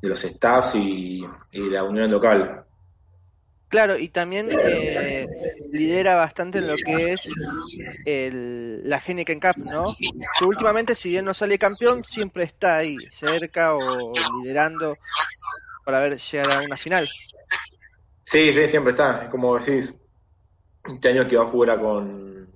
de 0.00 0.08
los 0.08 0.20
staffs 0.20 0.74
y, 0.76 1.22
y 1.52 1.60
de 1.60 1.70
la 1.70 1.84
unión 1.84 2.10
local. 2.10 2.64
Claro, 3.70 3.96
y 3.96 4.08
también 4.08 4.48
eh, 4.50 5.28
lidera 5.70 6.16
bastante 6.16 6.58
en 6.58 6.66
lo 6.66 6.74
que 6.74 7.12
es 7.12 7.30
el, 8.04 8.88
la 8.88 8.98
Heineken 8.98 9.38
Cup, 9.38 9.58
¿no? 9.58 9.94
Que 10.36 10.44
últimamente, 10.44 10.96
si 10.96 11.10
bien 11.10 11.24
no 11.24 11.32
sale 11.34 11.56
campeón, 11.56 12.04
siempre 12.04 12.42
está 12.42 12.78
ahí, 12.78 12.98
cerca 13.12 13.76
o 13.76 14.12
liderando 14.42 14.96
para 15.84 16.00
ver 16.00 16.18
llegar 16.18 16.50
a 16.50 16.62
una 16.62 16.76
final. 16.76 17.08
Sí, 18.24 18.52
sí, 18.52 18.66
siempre 18.66 18.90
está. 18.90 19.30
Como 19.30 19.56
decís, 19.56 19.94
este 20.84 21.08
año 21.08 21.28
quedó 21.28 21.42
afuera 21.42 21.78
con. 21.78 22.50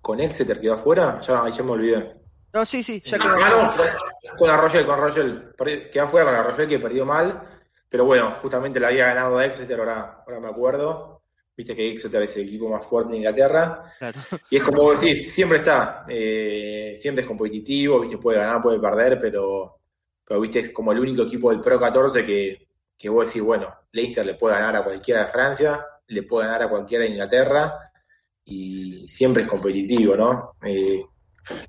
con 0.00 0.20
Exeter, 0.20 0.58
quedó 0.58 0.74
afuera. 0.74 1.20
Ya, 1.20 1.46
ya 1.50 1.62
me 1.62 1.72
olvidé. 1.72 2.14
No, 2.54 2.64
sí, 2.64 2.82
sí, 2.82 3.02
ya 3.04 3.18
quedó. 3.18 3.34
Ah, 3.34 3.74
no, 3.76 4.36
con 4.38 4.48
Arroyel, 4.48 4.86
con 4.86 4.94
Arroyel. 4.94 5.52
Quedó 5.92 6.04
afuera 6.04 6.24
con 6.24 6.34
Arroyel 6.34 6.66
que 6.66 6.78
perdió 6.78 7.04
mal. 7.04 7.59
Pero 7.90 8.04
bueno, 8.04 8.36
justamente 8.40 8.80
la 8.80 8.88
había 8.88 9.06
ganado 9.06 9.36
a 9.36 9.44
Exeter, 9.44 9.78
ahora, 9.78 10.22
ahora 10.24 10.40
me 10.40 10.48
acuerdo. 10.48 11.22
Viste 11.56 11.74
que 11.74 11.90
Exeter 11.90 12.22
es 12.22 12.36
el 12.36 12.44
equipo 12.44 12.68
más 12.70 12.86
fuerte 12.86 13.10
de 13.10 13.18
Inglaterra. 13.18 13.82
Claro. 13.98 14.20
Y 14.48 14.56
es 14.56 14.62
como 14.62 14.92
decís, 14.92 15.34
siempre 15.34 15.58
está. 15.58 16.04
Eh, 16.08 16.96
siempre 16.98 17.22
es 17.22 17.28
competitivo, 17.28 18.00
viste, 18.00 18.16
puede 18.16 18.38
ganar, 18.38 18.62
puede 18.62 18.78
perder, 18.78 19.18
pero, 19.20 19.80
pero 20.24 20.40
viste, 20.40 20.60
es 20.60 20.70
como 20.70 20.92
el 20.92 21.00
único 21.00 21.24
equipo 21.24 21.50
del 21.50 21.60
Pro 21.60 21.78
14 21.78 22.24
que, 22.24 22.68
que 22.96 23.08
vos 23.08 23.26
decís, 23.26 23.42
bueno, 23.42 23.68
Leicester 23.90 24.24
le 24.24 24.34
puede 24.34 24.54
ganar 24.54 24.76
a 24.76 24.84
cualquiera 24.84 25.24
de 25.24 25.30
Francia, 25.30 25.84
le 26.06 26.22
puede 26.22 26.46
ganar 26.46 26.62
a 26.62 26.70
cualquiera 26.70 27.04
de 27.04 27.10
Inglaterra, 27.10 27.90
y 28.44 29.06
siempre 29.08 29.42
es 29.42 29.48
competitivo, 29.48 30.16
¿no? 30.16 30.52
Eh, 30.64 31.04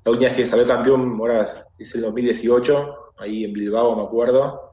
la 0.04 0.10
última 0.10 0.28
vez 0.28 0.36
que 0.36 0.44
salió 0.44 0.66
campeón, 0.66 1.16
ahora 1.18 1.48
es 1.78 1.94
el 1.94 2.02
2018, 2.02 3.14
ahí 3.18 3.44
en 3.44 3.52
Bilbao, 3.52 3.96
me 3.96 4.02
acuerdo. 4.02 4.71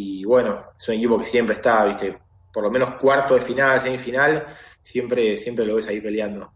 Y 0.00 0.24
bueno, 0.24 0.60
es 0.78 0.88
un 0.88 0.94
equipo 0.94 1.18
que 1.18 1.24
siempre 1.24 1.56
está, 1.56 1.84
viste, 1.84 2.16
por 2.52 2.62
lo 2.62 2.70
menos 2.70 2.94
cuarto 3.00 3.34
de 3.34 3.40
final, 3.40 3.80
semifinal, 3.80 4.46
siempre, 4.80 5.36
siempre 5.36 5.66
lo 5.66 5.74
ves 5.74 5.88
ahí 5.88 6.00
peleando. 6.00 6.52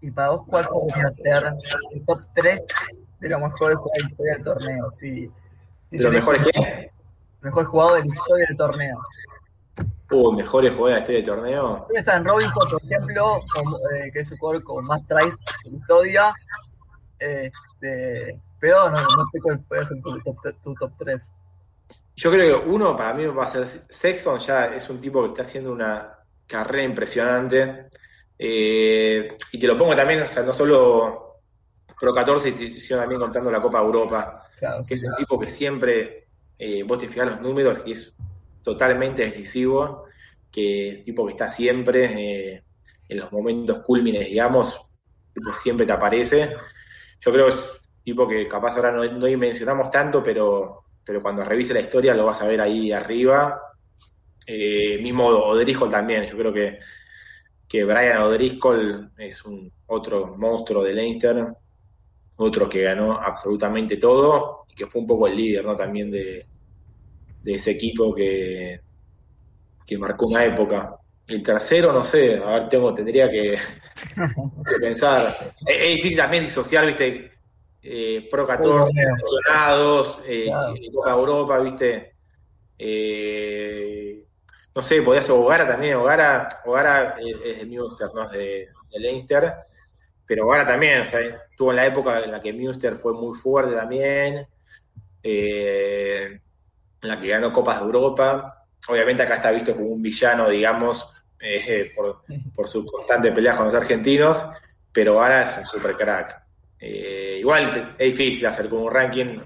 Y 0.00 0.10
para 0.10 0.30
vos, 0.30 0.42
¿cuál 0.48 0.66
podría 0.66 1.08
ser 1.10 1.54
el 1.92 2.04
top 2.04 2.20
3 2.34 2.64
de 3.20 3.28
los 3.28 3.40
mejores 3.40 3.78
jugadores 3.78 3.92
de 3.94 4.02
la 4.02 4.08
historia 4.08 4.34
del 4.34 4.42
torneo? 4.42 4.90
Sí. 4.90 5.30
¿De 5.92 5.98
los 6.00 6.12
mejores 6.12 6.48
qué? 6.52 6.90
Mejor 7.42 7.64
jugador 7.66 8.02
de 8.02 8.08
la 8.08 8.14
historia 8.16 8.46
del 8.48 8.56
torneo. 8.56 8.98
Uh, 10.10 10.32
mejores 10.32 10.74
jugadores 10.74 10.94
de 10.94 10.98
la 10.98 10.98
historia 10.98 11.20
del 11.20 11.26
torneo. 11.26 11.86
Piensa 11.88 12.16
en 12.16 12.24
Robinson, 12.24 12.68
por 12.68 12.82
ejemplo, 12.82 13.38
eh, 13.94 14.10
que 14.12 14.18
es 14.18 14.32
el 14.32 14.38
jugador 14.38 14.64
con 14.64 14.84
más 14.84 15.06
tries 15.06 15.36
de 15.36 15.70
la 15.70 15.76
historia. 15.76 16.34
Este, 17.20 18.40
pero 18.60 18.90
no, 18.90 19.00
no 19.00 19.26
sé 19.32 19.40
cuál 19.40 19.60
puede 19.60 19.86
ser 19.86 20.00
tu 20.02 20.18
top, 20.20 20.36
tu 20.62 20.74
top 20.74 20.92
3. 20.98 21.30
Yo 22.16 22.30
creo 22.30 22.62
que 22.62 22.68
uno 22.68 22.96
para 22.96 23.12
mí 23.12 23.26
va 23.26 23.44
a 23.44 23.50
ser 23.50 23.66
Sexton, 23.66 24.38
ya 24.38 24.74
es 24.74 24.88
un 24.88 25.00
tipo 25.00 25.22
que 25.22 25.28
está 25.28 25.42
haciendo 25.42 25.72
una 25.72 26.18
carrera 26.46 26.84
impresionante. 26.84 27.88
Eh, 28.38 29.36
y 29.52 29.58
te 29.58 29.66
lo 29.66 29.76
pongo 29.76 29.94
también, 29.94 30.22
o 30.22 30.26
sea, 30.26 30.42
no 30.42 30.52
solo 30.52 31.40
Pro 31.98 32.12
14, 32.12 32.70
sino 32.70 33.00
también 33.00 33.20
contando 33.20 33.50
la 33.50 33.60
Copa 33.60 33.80
Europa, 33.80 34.42
Claro, 34.58 34.78
que 34.78 34.84
sí, 34.84 34.94
es 34.94 35.02
un 35.04 35.16
tipo 35.16 35.38
que 35.38 35.48
siempre, 35.48 36.28
eh, 36.58 36.82
vos 36.82 36.98
te 36.98 37.08
fijas 37.08 37.28
los 37.28 37.40
números 37.40 37.82
y 37.86 37.92
es 37.92 38.14
totalmente 38.62 39.24
decisivo, 39.24 40.04
que 40.50 40.90
es 40.90 41.04
tipo 41.04 41.26
que 41.26 41.32
está 41.32 41.48
siempre 41.48 42.04
eh, 42.54 42.64
en 43.08 43.18
los 43.18 43.30
momentos 43.32 43.80
cúlmines, 43.80 44.26
digamos, 44.28 44.86
tipo 45.34 45.52
siempre 45.52 45.86
te 45.86 45.92
aparece. 45.92 46.56
Yo 47.20 47.32
creo 47.32 47.48
que 47.48 47.54
tipo 48.06 48.28
que 48.28 48.46
capaz 48.46 48.76
ahora 48.76 48.92
no, 48.92 49.04
no 49.04 49.26
dimensionamos 49.26 49.90
tanto, 49.90 50.22
pero, 50.22 50.84
pero 51.04 51.20
cuando 51.20 51.42
revise 51.42 51.74
la 51.74 51.80
historia 51.80 52.14
lo 52.14 52.24
vas 52.24 52.40
a 52.40 52.46
ver 52.46 52.60
ahí 52.60 52.92
arriba. 52.92 53.60
Eh, 54.46 54.96
mismo 55.02 55.26
O'Driscoll 55.26 55.90
también, 55.90 56.24
yo 56.24 56.36
creo 56.36 56.52
que, 56.52 56.78
que 57.66 57.82
Brian 57.82 58.18
O'Driscoll 58.18 59.10
es 59.18 59.44
un 59.44 59.72
otro 59.86 60.36
monstruo 60.36 60.84
de 60.84 60.94
Leinster, 60.94 61.48
otro 62.36 62.68
que 62.68 62.82
ganó 62.82 63.18
absolutamente 63.20 63.96
todo 63.96 64.66
y 64.68 64.76
que 64.76 64.86
fue 64.86 65.00
un 65.00 65.08
poco 65.08 65.26
el 65.26 65.34
líder 65.34 65.64
¿no? 65.64 65.74
también 65.74 66.08
de, 66.08 66.46
de 67.42 67.54
ese 67.54 67.72
equipo 67.72 68.14
que, 68.14 68.82
que 69.84 69.98
marcó 69.98 70.28
una 70.28 70.44
época. 70.44 70.94
El 71.26 71.42
tercero, 71.42 71.92
no 71.92 72.04
sé, 72.04 72.36
a 72.36 72.50
ver, 72.58 72.68
tengo, 72.68 72.94
tendría 72.94 73.28
que, 73.28 73.58
pensar. 74.80 75.34
Es, 75.66 75.76
es 75.76 75.96
difícil 75.96 76.18
también 76.18 76.44
disociar, 76.44 76.86
viste, 76.86 77.35
eh, 77.88 78.28
Pro 78.30 78.46
14, 78.46 78.90
seleccionados, 78.92 80.22
eh, 80.26 80.46
Claro. 80.46 80.74
Copa 80.94 81.10
Europa, 81.12 81.58
viste. 81.60 82.16
Eh, 82.78 84.24
no 84.74 84.82
sé, 84.82 85.00
podría 85.02 85.22
ser 85.22 85.32
Hogara 85.32 85.66
también. 85.66 85.96
Hogara, 85.96 86.48
Hogara 86.64 87.16
es, 87.18 87.58
de 87.58 87.66
Munster, 87.66 88.08
no 88.14 88.24
es 88.24 88.30
de, 88.32 88.68
de 88.90 88.98
Leinster. 89.00 89.54
Pero 90.26 90.44
Hogara 90.46 90.66
también, 90.66 91.02
o 91.02 91.04
sea, 91.06 91.20
estuvo 91.20 91.70
en 91.70 91.76
la 91.76 91.86
época 91.86 92.18
en 92.22 92.32
la 92.32 92.40
que 92.42 92.52
Munster 92.52 92.96
fue 92.96 93.12
muy 93.14 93.36
fuerte 93.38 93.74
también. 93.74 94.46
eh, 95.22 96.40
en 97.02 97.08
la 97.08 97.20
que 97.20 97.28
ganó 97.28 97.52
Copas 97.52 97.78
de 97.78 97.84
Europa. 97.86 98.64
Obviamente 98.88 99.22
acá 99.22 99.36
está 99.36 99.50
visto 99.50 99.74
como 99.74 99.88
un 99.88 100.02
villano, 100.02 100.48
digamos, 100.48 101.12
por, 101.94 102.20
por 102.54 102.66
su 102.68 102.84
constante 102.84 103.30
pelea 103.32 103.56
con 103.56 103.66
los 103.66 103.74
argentinos, 103.74 104.42
pero 104.92 105.20
ahora 105.22 105.42
es 105.42 105.58
un 105.58 105.64
super 105.66 105.94
crack. 105.94 106.42
Eh, 106.78 107.25
igual 107.46 107.94
es 107.96 108.12
difícil 108.12 108.44
hacer 108.46 108.68
como 108.68 108.86
un 108.86 108.92
ranking 108.92 109.38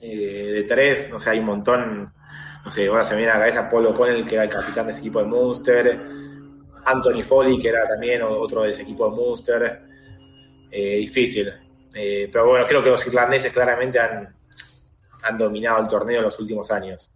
eh, 0.00 0.50
de 0.54 0.62
tres, 0.64 1.08
no 1.08 1.20
sé, 1.20 1.30
hay 1.30 1.38
un 1.38 1.44
montón, 1.44 2.12
no 2.64 2.70
sé, 2.70 2.88
ahora 2.88 3.04
se 3.04 3.14
me 3.14 3.18
viene 3.18 3.30
a 3.30 3.38
la 3.38 3.44
cabeza 3.44 3.68
Paul 3.68 3.86
O'Connell, 3.86 4.26
que 4.26 4.34
era 4.34 4.42
el 4.42 4.50
capitán 4.50 4.86
de 4.86 4.92
ese 4.92 5.02
equipo 5.02 5.20
de 5.20 5.26
Munster, 5.26 6.00
Anthony 6.84 7.22
Foley, 7.22 7.60
que 7.60 7.68
era 7.68 7.86
también 7.86 8.22
otro 8.22 8.62
de 8.64 8.70
ese 8.70 8.82
equipo 8.82 9.08
de 9.08 9.14
Munster, 9.14 9.82
eh, 10.68 10.96
difícil. 10.96 11.48
Eh, 11.94 12.28
pero 12.32 12.48
bueno, 12.48 12.66
creo 12.66 12.82
que 12.82 12.90
los 12.90 13.06
irlandeses 13.06 13.52
claramente 13.52 14.00
han, 14.00 14.34
han 15.22 15.38
dominado 15.38 15.80
el 15.80 15.86
torneo 15.86 16.18
en 16.18 16.24
los 16.24 16.40
últimos 16.40 16.72
años. 16.72 17.08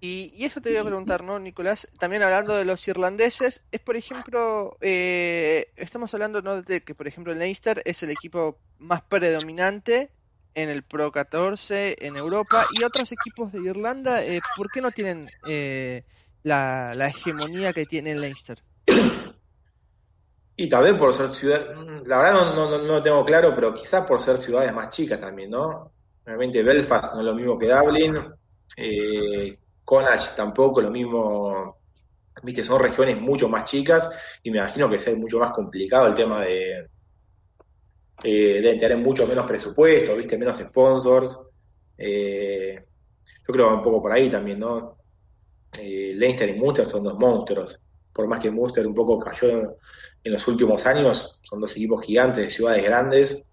Y, 0.00 0.32
y 0.36 0.44
eso 0.44 0.60
te 0.60 0.70
voy 0.70 0.78
a 0.78 0.84
preguntar, 0.84 1.24
¿no, 1.24 1.38
Nicolás? 1.38 1.88
También 1.98 2.22
hablando 2.22 2.54
de 2.54 2.64
los 2.64 2.86
irlandeses, 2.86 3.64
es 3.72 3.80
por 3.80 3.96
ejemplo, 3.96 4.76
eh, 4.80 5.72
estamos 5.76 6.12
hablando 6.12 6.42
¿no? 6.42 6.62
de 6.62 6.82
que, 6.82 6.94
por 6.94 7.08
ejemplo, 7.08 7.32
el 7.32 7.38
Leinster 7.38 7.82
es 7.84 8.02
el 8.02 8.10
equipo 8.10 8.58
más 8.78 9.02
predominante 9.02 10.10
en 10.54 10.70
el 10.70 10.82
Pro 10.82 11.12
14 11.12 11.96
en 12.06 12.16
Europa 12.16 12.64
y 12.70 12.82
otros 12.82 13.12
equipos 13.12 13.52
de 13.52 13.60
Irlanda, 13.60 14.24
eh, 14.24 14.40
¿por 14.56 14.70
qué 14.70 14.80
no 14.80 14.90
tienen 14.90 15.30
eh, 15.46 16.04
la, 16.42 16.94
la 16.94 17.08
hegemonía 17.08 17.72
que 17.72 17.86
tiene 17.86 18.12
el 18.12 18.20
Leinster? 18.20 18.62
Y 20.56 20.68
tal 20.70 20.84
vez 20.84 20.94
por 20.94 21.12
ser 21.12 21.28
ciudad, 21.28 21.74
la 22.06 22.18
verdad 22.18 22.54
no, 22.54 22.54
no, 22.54 22.78
no 22.78 22.84
lo 22.84 23.02
tengo 23.02 23.24
claro, 23.24 23.54
pero 23.54 23.74
quizás 23.74 24.06
por 24.06 24.18
ser 24.18 24.38
ciudades 24.38 24.72
más 24.72 24.88
chicas 24.88 25.20
también, 25.20 25.50
¿no? 25.50 25.92
Realmente 26.24 26.62
Belfast 26.62 27.12
no 27.12 27.20
es 27.20 27.26
lo 27.26 27.34
mismo 27.34 27.58
que 27.58 27.68
Dublin, 27.68 28.16
eh, 28.78 29.58
Connacht 29.86 30.34
tampoco, 30.34 30.80
lo 30.80 30.90
mismo, 30.90 31.78
viste, 32.42 32.64
son 32.64 32.80
regiones 32.80 33.20
mucho 33.20 33.48
más 33.48 33.70
chicas 33.70 34.10
y 34.42 34.50
me 34.50 34.58
imagino 34.58 34.90
que 34.90 34.96
es 34.96 35.16
mucho 35.16 35.38
más 35.38 35.52
complicado 35.52 36.08
el 36.08 36.14
tema 36.14 36.42
de, 36.42 36.88
eh, 38.24 38.76
tener 38.80 38.98
mucho 38.98 39.26
menos 39.28 39.46
presupuesto, 39.46 40.16
viste, 40.16 40.36
menos 40.36 40.56
sponsors. 40.56 41.38
Eh, 41.96 42.84
yo 43.46 43.52
creo 43.52 43.68
que 43.68 43.74
un 43.74 43.82
poco 43.82 44.02
por 44.02 44.12
ahí 44.12 44.28
también, 44.28 44.58
¿no? 44.58 44.98
Eh, 45.78 46.12
Leinster 46.16 46.48
y 46.48 46.54
Munster 46.54 46.86
son 46.86 47.04
dos 47.04 47.16
monstruos. 47.16 47.80
Por 48.12 48.26
más 48.26 48.40
que 48.40 48.50
Munster 48.50 48.84
un 48.86 48.94
poco 48.94 49.20
cayó 49.20 49.76
en 50.24 50.32
los 50.32 50.48
últimos 50.48 50.84
años, 50.84 51.38
son 51.42 51.60
dos 51.60 51.70
equipos 51.72 52.04
gigantes 52.04 52.44
de 52.44 52.50
ciudades 52.50 52.82
grandes. 52.82 53.46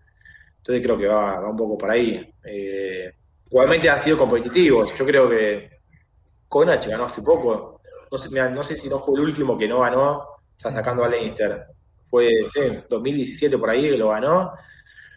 Entonces 0.58 0.84
creo 0.84 0.98
que 0.98 1.08
va, 1.08 1.42
va 1.42 1.50
un 1.50 1.58
poco 1.58 1.78
por 1.78 1.92
ahí. 1.92 2.34
Eh, 2.44 3.14
igualmente 3.46 3.88
han 3.88 4.02
sido 4.02 4.18
competitivos. 4.18 4.98
Yo 4.98 5.06
creo 5.06 5.30
que 5.30 5.73
Connacht 6.54 6.86
ganó 6.86 7.06
hace 7.06 7.24
poco. 7.24 7.82
No 8.12 8.18
sé, 8.20 8.30
no 8.30 8.64
sé 8.64 8.76
si 8.76 8.88
no 8.88 9.00
fue 9.00 9.16
el 9.16 9.26
último 9.26 9.58
que 9.58 9.68
no 9.68 9.80
ganó, 9.80 10.20
o 10.20 10.72
sacando 10.72 11.04
a 11.04 11.10
Leinster. 11.10 11.66
Fue 12.08 12.30
sí, 12.54 12.60
2017 12.88 13.58
por 13.58 13.72
ahí 13.72 13.90
que 13.90 13.98
lo 13.98 14.10
ganó. 14.10 14.54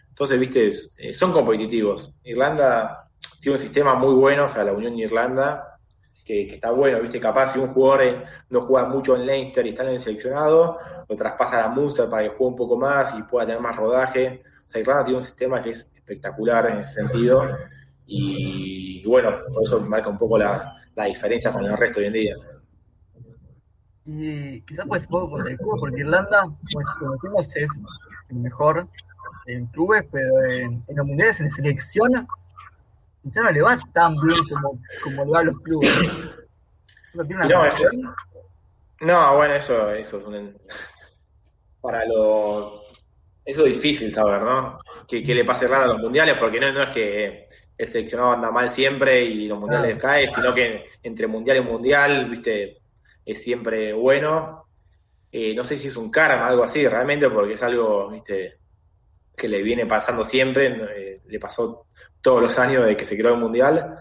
Entonces, 0.09 0.39
viste, 0.39 0.69
eh, 0.97 1.13
son 1.13 1.31
competitivos. 1.31 2.15
Irlanda 2.23 3.07
tiene 3.39 3.55
un 3.55 3.61
sistema 3.61 3.93
muy 3.93 4.15
bueno, 4.15 4.45
o 4.45 4.47
sea, 4.47 4.63
la 4.63 4.73
Unión 4.73 4.95
de 4.95 5.03
Irlanda, 5.03 5.77
que, 6.25 6.55
está 6.55 6.71
bueno, 6.71 6.99
viste, 7.01 7.19
capaz 7.19 7.49
si 7.49 7.59
un 7.59 7.67
jugador 7.67 8.03
eh, 8.03 8.23
no 8.49 8.61
juega 8.61 8.87
mucho 8.87 9.15
en 9.15 9.27
Leinster 9.27 9.63
y 9.67 9.69
está 9.69 9.83
en 9.83 9.89
el 9.89 9.99
seleccionado, 9.99 10.79
lo 11.07 11.15
traspasa 11.15 11.65
a 11.65 11.69
Munster 11.69 12.09
para 12.09 12.23
que 12.23 12.29
juegue 12.29 12.45
un 12.45 12.55
poco 12.55 12.77
más 12.77 13.15
y 13.15 13.21
pueda 13.29 13.45
tener 13.45 13.61
más 13.61 13.75
rodaje. 13.75 14.41
O 14.65 14.69
sea, 14.69 14.81
Irlanda 14.81 15.03
tiene 15.03 15.17
un 15.19 15.23
sistema 15.23 15.61
que 15.61 15.69
es 15.69 15.91
espectacular 15.93 16.71
en 16.71 16.79
ese 16.79 16.93
sentido. 16.93 17.43
Y, 18.07 19.05
bueno, 19.05 19.35
por 19.53 19.61
eso 19.61 19.81
marca 19.81 20.09
un 20.09 20.17
poco 20.17 20.37
la, 20.39 20.76
la 20.97 21.05
diferencia 21.05 21.51
con 21.51 21.63
el 21.63 21.77
resto 21.77 21.99
hoy 21.99 22.07
en 22.07 22.13
día. 22.13 22.35
Y 24.05 24.61
quizás 24.61 24.85
puede 24.87 25.01
ser 25.01 25.09
poco 25.09 25.29
contradictorio 25.29 25.79
porque 25.79 25.99
Irlanda, 26.01 26.45
pues 26.73 26.87
como 26.97 27.11
decimos, 27.11 27.55
es 27.55 27.69
el 28.29 28.37
mejor 28.37 28.87
en 29.45 29.67
clubes, 29.67 30.05
pero 30.11 30.43
en, 30.45 30.83
en 30.87 30.95
los 30.95 31.05
mundiales, 31.05 31.39
en 31.39 31.51
selección, 31.51 32.27
quizás 33.21 33.43
no 33.43 33.51
le 33.51 33.61
va 33.61 33.77
tan 33.93 34.15
bien 34.19 34.39
como, 34.49 34.81
como 35.03 35.25
le 35.25 35.31
va 35.31 35.39
a 35.39 35.43
los 35.43 35.59
clubes. 35.59 35.89
¿No 37.13 37.25
tiene 37.25 37.45
una 37.45 37.55
no, 37.55 37.65
eso, 37.65 37.85
no, 39.01 39.35
bueno, 39.35 39.53
eso, 39.53 39.91
eso 39.91 40.19
es 40.19 40.25
un. 40.25 40.57
Para 41.79 42.05
los. 42.05 42.81
Eso 43.45 43.65
es 43.65 43.75
difícil 43.75 44.13
saber, 44.13 44.41
¿no? 44.41 44.79
¿Qué, 45.07 45.23
qué 45.23 45.35
le 45.35 45.45
pasa 45.45 45.61
a 45.61 45.63
Irlanda 45.65 45.85
a 45.85 45.89
los 45.89 45.99
mundiales? 45.99 46.37
Porque 46.39 46.59
no, 46.59 46.73
no 46.73 46.83
es 46.83 46.89
que 46.89 47.47
el 47.77 47.87
seleccionado 47.87 48.31
anda 48.31 48.51
mal 48.51 48.71
siempre 48.71 49.23
y 49.23 49.47
los 49.47 49.59
mundiales 49.59 49.95
ah. 49.95 49.99
cae, 49.99 50.29
sino 50.29 50.53
que 50.53 50.85
entre 51.03 51.27
mundial 51.27 51.57
y 51.57 51.61
mundial, 51.61 52.29
viste, 52.29 52.79
es 53.25 53.41
siempre 53.41 53.93
bueno. 53.93 54.65
Eh, 55.31 55.53
no 55.53 55.63
sé 55.63 55.77
si 55.77 55.87
es 55.87 55.97
un 55.97 56.09
karma, 56.09 56.47
algo 56.47 56.63
así, 56.63 56.87
realmente, 56.87 57.29
porque 57.29 57.53
es 57.53 57.63
algo, 57.63 58.09
viste, 58.09 58.57
que 59.35 59.47
le 59.47 59.61
viene 59.61 59.85
pasando 59.85 60.23
siempre, 60.23 60.67
eh, 60.67 61.21
le 61.25 61.39
pasó 61.39 61.85
todos 62.21 62.41
los 62.41 62.57
años 62.57 62.85
de 62.85 62.97
que 62.97 63.05
se 63.05 63.17
creó 63.17 63.33
el 63.33 63.39
mundial. 63.39 63.97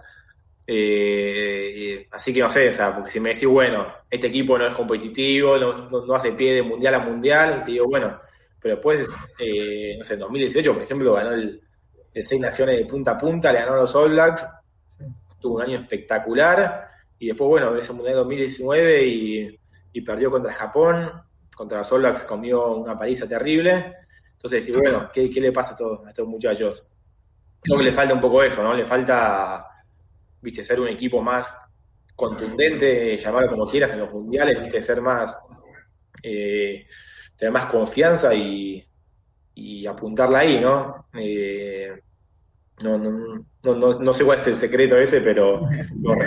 Eh, 0.66 2.09
así 2.11 2.33
que 2.33 2.40
no 2.40 2.50
sé, 2.50 2.71
o 2.71 2.73
sea, 2.73 2.95
porque 2.95 3.11
si 3.11 3.21
me 3.21 3.30
decís, 3.30 3.47
bueno, 3.47 3.92
este 4.11 4.28
equipo 4.28 4.56
no 4.56 4.66
es 4.66 4.75
competitivo, 4.75 5.59
no, 5.59 5.90
no, 5.90 6.14
hace 6.14 6.33
pie 6.33 6.54
de 6.54 6.62
mundial 6.62 6.95
a 6.95 6.99
mundial, 7.00 7.62
te 7.64 7.73
digo, 7.73 7.87
bueno, 7.87 8.18
pero 8.61 8.76
después, 8.76 9.11
no 9.11 10.04
sé, 10.04 10.14
en 10.14 10.21
2018, 10.21 10.73
por 10.73 10.83
ejemplo, 10.83 11.12
ganó 11.12 11.33
el, 11.33 11.66
de 12.17 12.25
seis 12.25 12.41
naciones 12.41 12.79
de 12.79 12.87
punta 12.87 13.11
a 13.11 13.19
punta, 13.19 13.53
le 13.53 13.59
ganó 13.59 13.75
a 13.75 13.81
los 13.81 13.95
All 13.95 14.13
Blacks, 14.13 14.49
tuvo 15.39 15.57
un 15.57 15.63
año 15.63 15.79
espectacular, 15.81 16.85
y 17.19 17.27
después, 17.27 17.47
bueno, 17.47 17.77
ese 17.77 17.93
Mundial 17.93 18.17
2019 18.17 19.07
y, 19.07 19.61
y 19.93 20.01
perdió 20.01 20.31
contra 20.31 20.55
Japón, 20.55 21.13
contra 21.55 21.79
los 21.81 21.93
All 21.93 22.01
Blacks 22.01 22.23
comió 22.23 22.75
una 22.77 22.97
paliza 22.97 23.29
terrible. 23.29 23.97
Entonces, 24.33 24.67
y 24.67 24.73
bueno, 24.73 25.11
¿qué, 25.13 25.29
¿qué, 25.29 25.43
le 25.43 25.53
pasa 25.53 25.75
a, 25.75 25.77
todos, 25.77 26.07
a 26.07 26.09
estos 26.09 26.27
muchachos? 26.27 26.91
Creo 27.61 27.79
que 27.79 27.85
le 27.85 27.93
falta 27.93 28.15
un 28.15 28.21
poco 28.21 28.43
eso, 28.43 28.63
¿no? 28.63 28.73
Le 28.73 28.87
falta, 28.87 29.67
viste, 30.41 30.65
ser 30.65 30.81
un 30.81 30.89
equipo 30.89 31.21
más 31.21 31.71
contundente, 32.15 33.19
llamarlo 33.19 33.51
como 33.51 33.69
quieras, 33.69 33.93
en 33.93 33.99
los 33.99 34.11
mundiales, 34.11 34.59
viste, 34.59 34.81
ser 34.81 35.03
más, 35.03 35.39
eh, 36.23 36.87
tener 37.37 37.53
más 37.53 37.67
confianza 37.67 38.35
y, 38.35 38.83
y 39.55 39.87
apuntarla 39.87 40.39
ahí, 40.39 40.61
¿no? 40.61 41.09
Eh, 41.13 42.05
no, 42.83 42.99
no, 42.99 43.45
no, 43.62 43.99
no, 43.99 44.12
sé 44.12 44.25
cuál 44.25 44.40
es 44.40 44.47
el 44.47 44.54
secreto 44.54 44.97
ese, 44.97 45.21
pero 45.21 45.68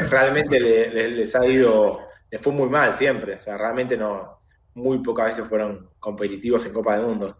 realmente 0.10 0.60
les 0.60 1.36
ha 1.36 1.46
ido, 1.46 2.00
les 2.30 2.42
fue 2.42 2.54
muy 2.54 2.70
mal 2.70 2.94
siempre, 2.94 3.36
o 3.36 3.40
sea, 3.40 3.58
realmente 3.58 3.96
no, 3.96 4.40
muy 4.74 5.00
pocas 5.00 5.28
veces 5.28 5.48
fueron 5.48 5.90
competitivos 6.00 6.66
en 6.66 6.74
Copa 6.74 6.98
del 6.98 7.06
Mundo. 7.06 7.38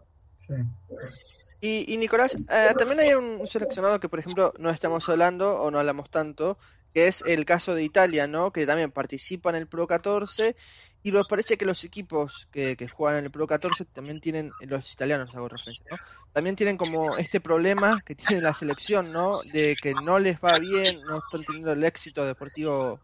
Y, 1.60 1.92
y 1.92 1.96
Nicolás, 1.96 2.34
eh, 2.34 2.72
también 2.76 3.00
hay 3.00 3.14
un 3.14 3.46
seleccionado 3.46 4.00
que, 4.00 4.08
por 4.08 4.18
ejemplo, 4.18 4.54
no 4.58 4.70
estamos 4.70 5.08
hablando 5.08 5.60
o 5.60 5.70
no 5.70 5.78
hablamos 5.78 6.10
tanto, 6.10 6.58
que 6.94 7.06
es 7.06 7.22
el 7.26 7.44
caso 7.44 7.74
de 7.74 7.84
Italia, 7.84 8.26
¿no? 8.26 8.52
Que 8.52 8.66
también 8.66 8.90
participa 8.90 9.50
en 9.50 9.56
el 9.56 9.66
Pro 9.66 9.86
14 9.86 10.56
y 11.02 11.12
nos 11.12 11.28
parece 11.28 11.56
que 11.56 11.64
los 11.64 11.84
equipos 11.84 12.48
que, 12.50 12.76
juegan 12.92 13.18
en 13.18 13.24
el 13.26 13.30
Pro 13.30 13.46
14 13.46 13.84
también 13.86 14.20
tienen, 14.20 14.50
los 14.60 14.92
italianos 14.92 15.34
hago 15.34 15.48
referencia, 15.48 15.84
¿no? 15.90 15.98
También 16.32 16.56
tienen 16.56 16.76
como 16.76 17.16
este 17.16 17.40
problema 17.40 18.00
que 18.04 18.14
tiene 18.14 18.42
la 18.42 18.54
selección, 18.54 19.12
¿no? 19.12 19.40
De 19.52 19.76
que 19.80 19.94
no 19.94 20.18
les 20.18 20.38
va 20.38 20.58
bien, 20.58 21.02
no 21.04 21.18
están 21.18 21.44
teniendo 21.44 21.72
el 21.72 21.84
éxito 21.84 22.24
deportivo 22.24 23.00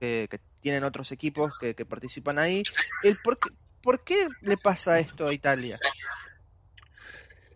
que, 0.00 0.28
tienen 0.60 0.82
otros 0.82 1.12
equipos 1.12 1.56
que, 1.58 1.74
participan 1.84 2.38
ahí. 2.38 2.62
El 3.02 3.16
por, 3.22 3.38
qué, 3.38 3.50
¿Por 3.82 4.02
qué 4.02 4.28
le 4.42 4.56
pasa 4.56 4.98
esto 4.98 5.28
a 5.28 5.32
Italia? 5.32 5.78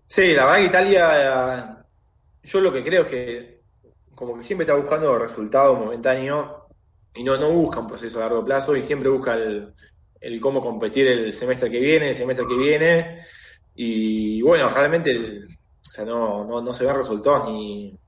Sí, 0.07 0.33
la 0.33 0.45
verdad 0.45 0.59
que 0.59 0.65
Italia, 0.67 1.87
yo 2.43 2.61
lo 2.61 2.73
que 2.73 2.83
creo 2.85 3.05
es 3.05 3.11
que 3.11 3.62
como 4.23 4.39
que 4.39 4.45
siempre 4.45 4.63
está 4.63 4.77
buscando 4.77 5.19
resultados 5.19 5.77
momentáneos 5.77 6.49
y 7.13 7.25
no, 7.25 7.37
no 7.37 7.51
busca 7.51 7.81
un 7.81 7.89
proceso 7.89 8.19
a 8.19 8.23
largo 8.23 8.45
plazo 8.45 8.77
y 8.77 8.83
siempre 8.83 9.09
busca 9.09 9.35
el, 9.35 10.41
cómo 10.41 10.63
competir 10.63 11.09
el 11.09 11.35
semestre 11.35 11.69
que 11.69 11.81
viene, 11.81 12.11
el 12.11 12.15
semestre 12.15 12.47
que 12.47 12.55
viene. 12.55 13.19
Y 13.75 14.41
bueno, 14.43 14.71
realmente 14.73 15.41
o 15.85 15.91
sea, 15.91 16.05
no, 16.05 16.45
no, 16.45 16.61
no 16.61 16.73
se 16.73 16.87
ven 16.87 16.95
resultados 16.95 17.49
ni, 17.49 17.99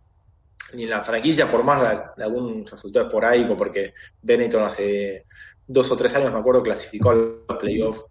ni 0.75 0.85
en 0.85 0.91
la 0.91 1.03
franquicia, 1.03 1.51
por 1.51 1.65
más 1.65 2.15
de, 2.17 2.23
algún 2.23 2.65
resultado 2.65 3.07
esporádico, 3.07 3.57
porque 3.57 3.95
Benetton 4.23 4.63
hace 4.63 5.25
dos 5.67 5.91
o 5.91 5.97
tres 5.97 6.15
años, 6.15 6.33
me 6.33 6.39
acuerdo, 6.39 6.63
clasificó 6.63 7.11
a 7.11 7.15
los 7.17 7.59
playoffs, 7.59 8.05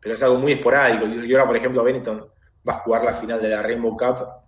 pero 0.00 0.16
es 0.16 0.22
algo 0.24 0.38
muy 0.38 0.50
esporádico. 0.54 1.06
Y 1.06 1.32
ahora, 1.32 1.46
por 1.46 1.56
ejemplo, 1.56 1.84
Benetton 1.84 2.26
va 2.68 2.72
a 2.72 2.80
jugar 2.80 3.04
la 3.04 3.14
final 3.14 3.40
de 3.40 3.50
la 3.50 3.62
Rainbow 3.62 3.96
Cup. 3.96 4.43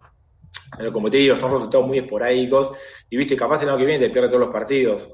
Pero 0.77 0.92
como 0.92 1.11
te 1.11 1.19
digo, 1.19 1.37
son 1.37 1.53
resultados 1.53 1.87
muy 1.87 1.99
esporádicos. 1.99 2.73
Y 3.09 3.16
viste, 3.16 3.37
capaz 3.37 3.62
el 3.62 3.69
año 3.69 3.79
que 3.79 3.85
viene 3.85 4.07
te 4.07 4.12
pierde 4.12 4.29
todos 4.29 4.40
los 4.40 4.53
partidos 4.53 5.09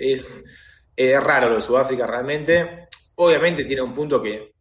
es, 0.00 0.44
raro 0.96 1.50
lo 1.50 1.54
de 1.56 1.60
Sudáfrica 1.60 2.06
realmente. 2.06 2.88
Obviamente 3.16 3.64
tiene 3.64 3.82
un 3.82 3.92
punto 3.92 4.22
que, 4.22 4.52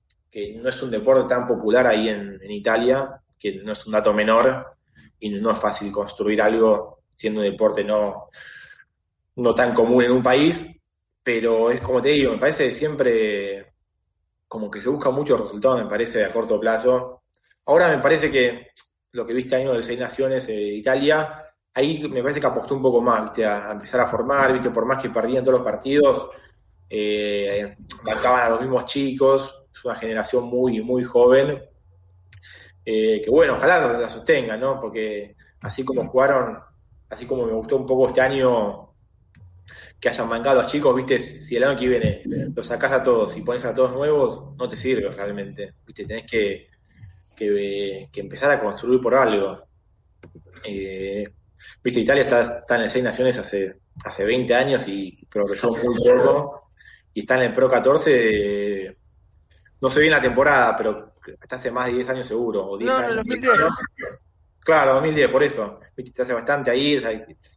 no 0.62 0.70
es 0.70 0.82
un 0.84 0.92
deporte 0.92 1.28
tan 1.28 1.48
popular 1.48 1.88
ahí 1.88 2.10
en, 2.10 2.40
Italia, 2.52 3.22
que 3.40 3.56
no 3.64 3.72
es 3.72 3.86
un 3.86 3.94
dato 3.94 4.14
menor 4.14 4.78
y 5.20 5.30
no 5.30 5.52
es 5.52 5.60
fácil 5.60 5.92
construir 5.92 6.42
algo 6.42 7.00
siendo 7.14 7.42
un 7.42 7.50
deporte 7.50 7.84
no, 7.84 8.30
no 9.38 9.56
tan 9.56 9.74
común 9.74 10.04
en 10.04 10.12
un 10.12 10.22
país, 10.22 10.80
pero 11.24 11.72
es 11.72 11.82
como 11.82 12.00
te 12.00 12.10
digo, 12.10 12.32
me 12.32 12.38
parece 12.38 12.72
siempre 12.72 13.74
como 14.48 14.70
que 14.70 14.80
se 14.80 14.90
busca 14.90 15.10
muchos 15.10 15.40
resultados, 15.42 15.84
me 15.84 15.90
parece, 15.90 16.24
a 16.24 16.32
corto 16.32 16.60
plazo. 16.60 17.24
Ahora 17.66 17.90
me 17.90 18.02
parece 18.02 18.32
que 18.32 18.68
lo 19.18 19.26
que 19.26 19.34
viste 19.34 19.56
año 19.56 19.74
de 19.74 19.82
Seis 19.82 20.00
Naciones, 20.00 20.48
eh, 20.48 20.76
Italia, 20.76 21.44
ahí 21.74 22.08
me 22.08 22.22
parece 22.22 22.40
que 22.40 22.46
apostó 22.46 22.76
un 22.76 22.84
poco 22.84 23.02
más, 23.02 23.24
¿viste? 23.24 23.46
A, 23.48 23.72
empezar 23.72 24.00
a 24.00 24.08
formar, 24.08 24.54
¿viste? 24.54 24.70
Por 24.70 24.86
más 24.86 25.02
que 25.02 25.10
perdían 25.10 25.44
todos 25.44 25.58
los 25.58 25.66
partidos, 25.66 26.30
eh, 26.88 27.76
marcaban 28.04 28.46
a 28.46 28.50
los 28.52 28.62
mismos 28.62 28.86
chicos, 28.86 29.66
es 29.74 29.84
una 29.84 29.96
generación 29.96 30.44
muy, 30.46 30.82
muy 30.82 31.04
joven, 31.04 31.64
eh, 32.86 33.22
que 33.24 33.30
bueno, 33.32 33.56
ojalá 33.56 33.98
la 33.98 34.08
sostengan, 34.08 34.60
¿no? 34.60 34.80
Porque 34.80 35.36
así 35.62 35.84
como 35.84 36.08
jugaron, 36.08 36.60
así 37.10 37.26
como 37.26 37.48
me 37.48 37.54
gustó 37.54 37.76
un 37.76 37.88
poco 37.88 38.10
este 38.10 38.22
año 38.22 38.94
que 40.00 40.10
hayan 40.10 40.30
mancado 40.30 40.60
a 40.60 40.64
los 40.64 40.72
chicos, 40.72 40.96
viste, 40.96 41.18
si 41.18 41.56
el 41.56 41.64
año 41.64 41.80
que 41.80 41.88
viene 41.88 42.22
los 42.56 42.68
sacás 42.68 42.92
a 42.92 43.02
todos 43.02 43.36
y 43.36 43.42
pones 43.42 43.66
a 43.66 43.74
todos 43.74 43.92
nuevos, 43.94 44.54
no 44.60 44.68
te 44.68 44.78
sirve 44.78 45.10
realmente, 45.10 45.74
viste, 45.88 46.06
tenés 46.06 46.30
que, 46.30 46.77
que, 47.38 48.10
que 48.12 48.20
empezar 48.20 48.52
a 48.52 48.60
construir 48.60 49.00
por 49.00 49.16
algo. 49.16 49.64
Eh, 50.66 51.24
Viste, 51.84 52.02
Italia 52.02 52.24
está, 52.24 52.60
está 52.60 52.76
en 52.76 52.82
el 52.84 52.90
Seis 52.90 53.04
Naciones 53.04 53.38
hace, 53.38 53.80
hace 54.04 54.26
20 54.26 54.54
años 54.54 54.88
y 54.88 55.26
progresó 55.30 55.72
muy 55.72 55.96
poco. 55.96 56.70
Y 57.14 57.22
está 57.22 57.38
en 57.38 57.44
el 57.44 57.54
Pro 57.54 57.70
14, 57.70 58.96
no 59.82 59.90
sé 59.90 60.00
bien 60.00 60.12
la 60.12 60.22
temporada, 60.22 60.76
pero 60.78 61.14
hasta 61.40 61.56
hace 61.56 61.72
más 61.72 61.88
de 61.88 61.94
10 61.94 62.10
años 62.10 62.28
seguro. 62.28 62.66
O 62.66 62.78
10 62.78 62.92
no, 62.92 62.98
años. 62.98 63.16
2010. 63.16 63.52
Claro, 64.60 64.94
2010, 64.96 65.32
por 65.32 65.44
eso. 65.44 65.80
Viste, 65.96 66.12
está 66.12 66.24
hace 66.24 66.34
bastante 66.34 66.70
ahí, 66.70 67.00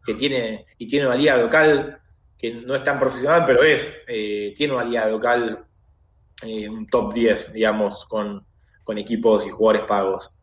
que 0.05 0.15
tiene, 0.15 0.65
y 0.79 0.87
tiene 0.87 1.07
una 1.07 1.17
liga 1.17 1.37
local 1.37 2.01
que 2.39 2.55
no 2.55 2.75
es 2.75 2.83
tan 2.83 2.99
profesional, 2.99 3.45
pero 3.47 3.63
es, 3.63 4.05
eh, 4.07 4.55
tiene 4.57 4.73
una 4.75 4.85
liga 4.85 5.07
local, 5.09 5.67
eh, 6.43 6.69
un 6.69 6.87
top 6.87 7.13
10, 7.13 7.53
digamos, 7.53 8.07
con, 8.07 8.47
con 8.91 8.99
equipos 8.99 9.47
y 9.47 9.51
jugadores 9.51 9.87
pagos. 9.87 10.35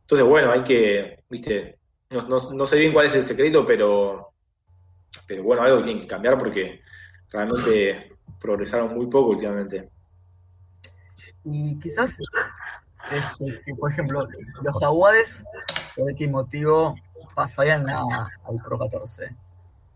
Entonces, 0.00 0.26
bueno, 0.26 0.50
hay 0.50 0.64
que, 0.64 1.22
viste, 1.30 1.78
no, 2.10 2.50
no, 2.50 2.66
sé 2.66 2.76
bien 2.76 2.92
cuál 2.92 3.06
es 3.06 3.14
el 3.14 3.22
secreto, 3.22 3.64
pero, 3.64 4.32
pero 5.24 5.44
bueno, 5.44 5.62
algo 5.62 5.78
que 5.78 5.84
tiene 5.84 6.00
que 6.00 6.08
cambiar 6.08 6.36
porque 6.36 6.80
realmente 7.30 8.12
progresaron 8.40 8.96
muy 8.96 9.06
poco 9.06 9.30
últimamente. 9.30 9.88
Y 11.44 11.78
quizás, 11.78 12.18
este, 13.38 13.72
por 13.76 13.92
ejemplo, 13.92 14.26
los 14.62 14.76
jaguares, 14.80 15.44
¿por 15.94 16.12
qué 16.12 16.26
motivo 16.26 16.96
pasarían 17.36 17.88
al 17.88 18.56
Pro 18.64 18.80
14? 18.80 19.32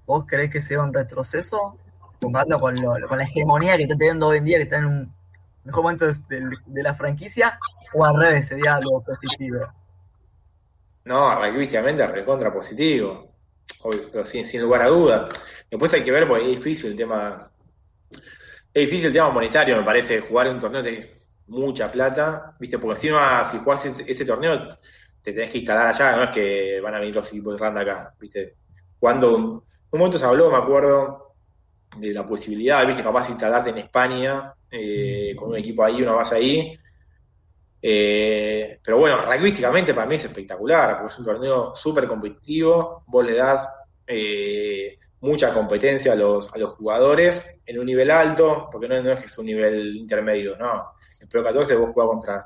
¿Vos 0.06 0.26
creés 0.28 0.52
que 0.52 0.60
sea 0.60 0.80
un 0.80 0.94
retroceso 0.94 1.76
comparando 2.22 2.60
con, 2.60 2.76
con 2.76 3.18
la 3.18 3.24
hegemonía 3.24 3.76
que 3.76 3.82
está 3.82 3.96
teniendo 3.96 4.28
hoy 4.28 4.38
en 4.38 4.44
día, 4.44 4.58
que 4.58 4.62
está 4.62 4.76
en 4.76 4.84
un 4.84 5.15
mejor 5.66 5.82
momento 5.82 6.06
de, 6.06 6.82
la 6.82 6.94
franquicia, 6.94 7.58
o 7.92 8.04
al 8.04 8.16
revés, 8.16 8.46
sería 8.46 8.76
algo 8.76 9.02
positivo? 9.02 9.58
No, 11.04 11.34
rugbyísticamente 11.40 12.06
recontra 12.06 12.52
positivo, 12.52 13.32
sin, 14.24 14.62
lugar 14.62 14.82
a 14.82 14.88
dudas. 14.88 15.40
Después 15.70 15.92
hay 15.94 16.02
que 16.02 16.12
ver, 16.12 16.26
porque 16.26 16.50
es 16.50 16.56
difícil 16.56 16.92
el 16.92 16.96
tema. 16.96 17.50
Es 18.10 18.82
difícil 18.82 19.06
el 19.08 19.12
tema 19.12 19.30
monetario, 19.30 19.76
me 19.76 19.84
parece, 19.84 20.20
jugar 20.20 20.48
un 20.48 20.60
torneo 20.60 20.82
de 20.82 21.16
mucha 21.48 21.90
plata, 21.90 22.56
¿viste? 22.58 22.78
Porque 22.78 23.10
no, 23.10 23.18
si 23.50 23.58
jugás 23.58 23.86
ese, 23.86 24.24
torneo, 24.24 24.68
te 25.22 25.32
tenés 25.32 25.50
que 25.50 25.58
instalar 25.58 25.88
allá, 25.88 26.16
no 26.16 26.24
es 26.24 26.30
que 26.30 26.80
van 26.80 26.94
a 26.94 27.00
venir 27.00 27.14
los 27.14 27.28
equipos 27.28 27.54
de 27.54 27.56
Irlanda 27.56 27.80
acá, 27.80 28.14
¿viste? 28.20 28.56
Cuando, 28.98 29.36
un 29.36 29.98
momento 29.98 30.18
se 30.18 30.24
habló, 30.24 30.50
me 30.50 30.58
acuerdo, 30.58 31.25
de 31.98 32.12
la 32.12 32.26
posibilidad, 32.26 32.86
¿viste? 32.86 33.02
Capaz 33.02 33.28
instalarte 33.30 33.70
en 33.70 33.78
España, 33.78 34.54
eh, 34.70 35.34
con 35.36 35.50
un 35.50 35.56
equipo 35.56 35.84
ahí, 35.84 36.02
una 36.02 36.12
base 36.12 36.36
ahí. 36.36 36.78
Eh, 37.80 38.80
pero 38.82 38.98
bueno, 38.98 39.22
rugbyísticamente 39.22 39.94
para 39.94 40.06
mí 40.06 40.16
es 40.16 40.24
espectacular, 40.24 40.98
porque 40.98 41.12
es 41.12 41.18
un 41.18 41.24
torneo 41.24 41.74
súper 41.74 42.06
competitivo, 42.06 43.04
vos 43.06 43.24
le 43.24 43.34
das 43.34 43.68
eh, 44.06 44.98
mucha 45.20 45.52
competencia 45.52 46.12
a 46.12 46.16
los, 46.16 46.52
a 46.52 46.58
los 46.58 46.74
jugadores 46.74 47.60
en 47.64 47.78
un 47.78 47.86
nivel 47.86 48.10
alto, 48.10 48.68
porque 48.70 48.88
no, 48.88 48.96
es 48.96 49.18
que 49.18 49.24
es 49.26 49.38
un 49.38 49.46
nivel 49.46 49.96
intermedio, 49.96 50.56
no. 50.56 50.92
En 51.20 51.28
Pro 51.28 51.42
14 51.42 51.76
vos 51.76 51.92
jugás 51.92 52.08
contra, 52.08 52.44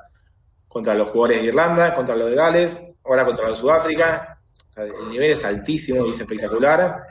contra 0.68 0.94
los 0.94 1.08
jugadores 1.10 1.42
de 1.42 1.48
Irlanda, 1.48 1.94
contra 1.94 2.16
los 2.16 2.30
de 2.30 2.36
Gales, 2.36 2.80
ahora 3.04 3.24
contra 3.24 3.48
los 3.48 3.58
de 3.58 3.62
Sudáfrica. 3.62 4.38
El 4.76 5.10
nivel 5.10 5.32
es 5.32 5.44
altísimo 5.44 6.06
y 6.06 6.10
es 6.10 6.20
espectacular. 6.20 7.02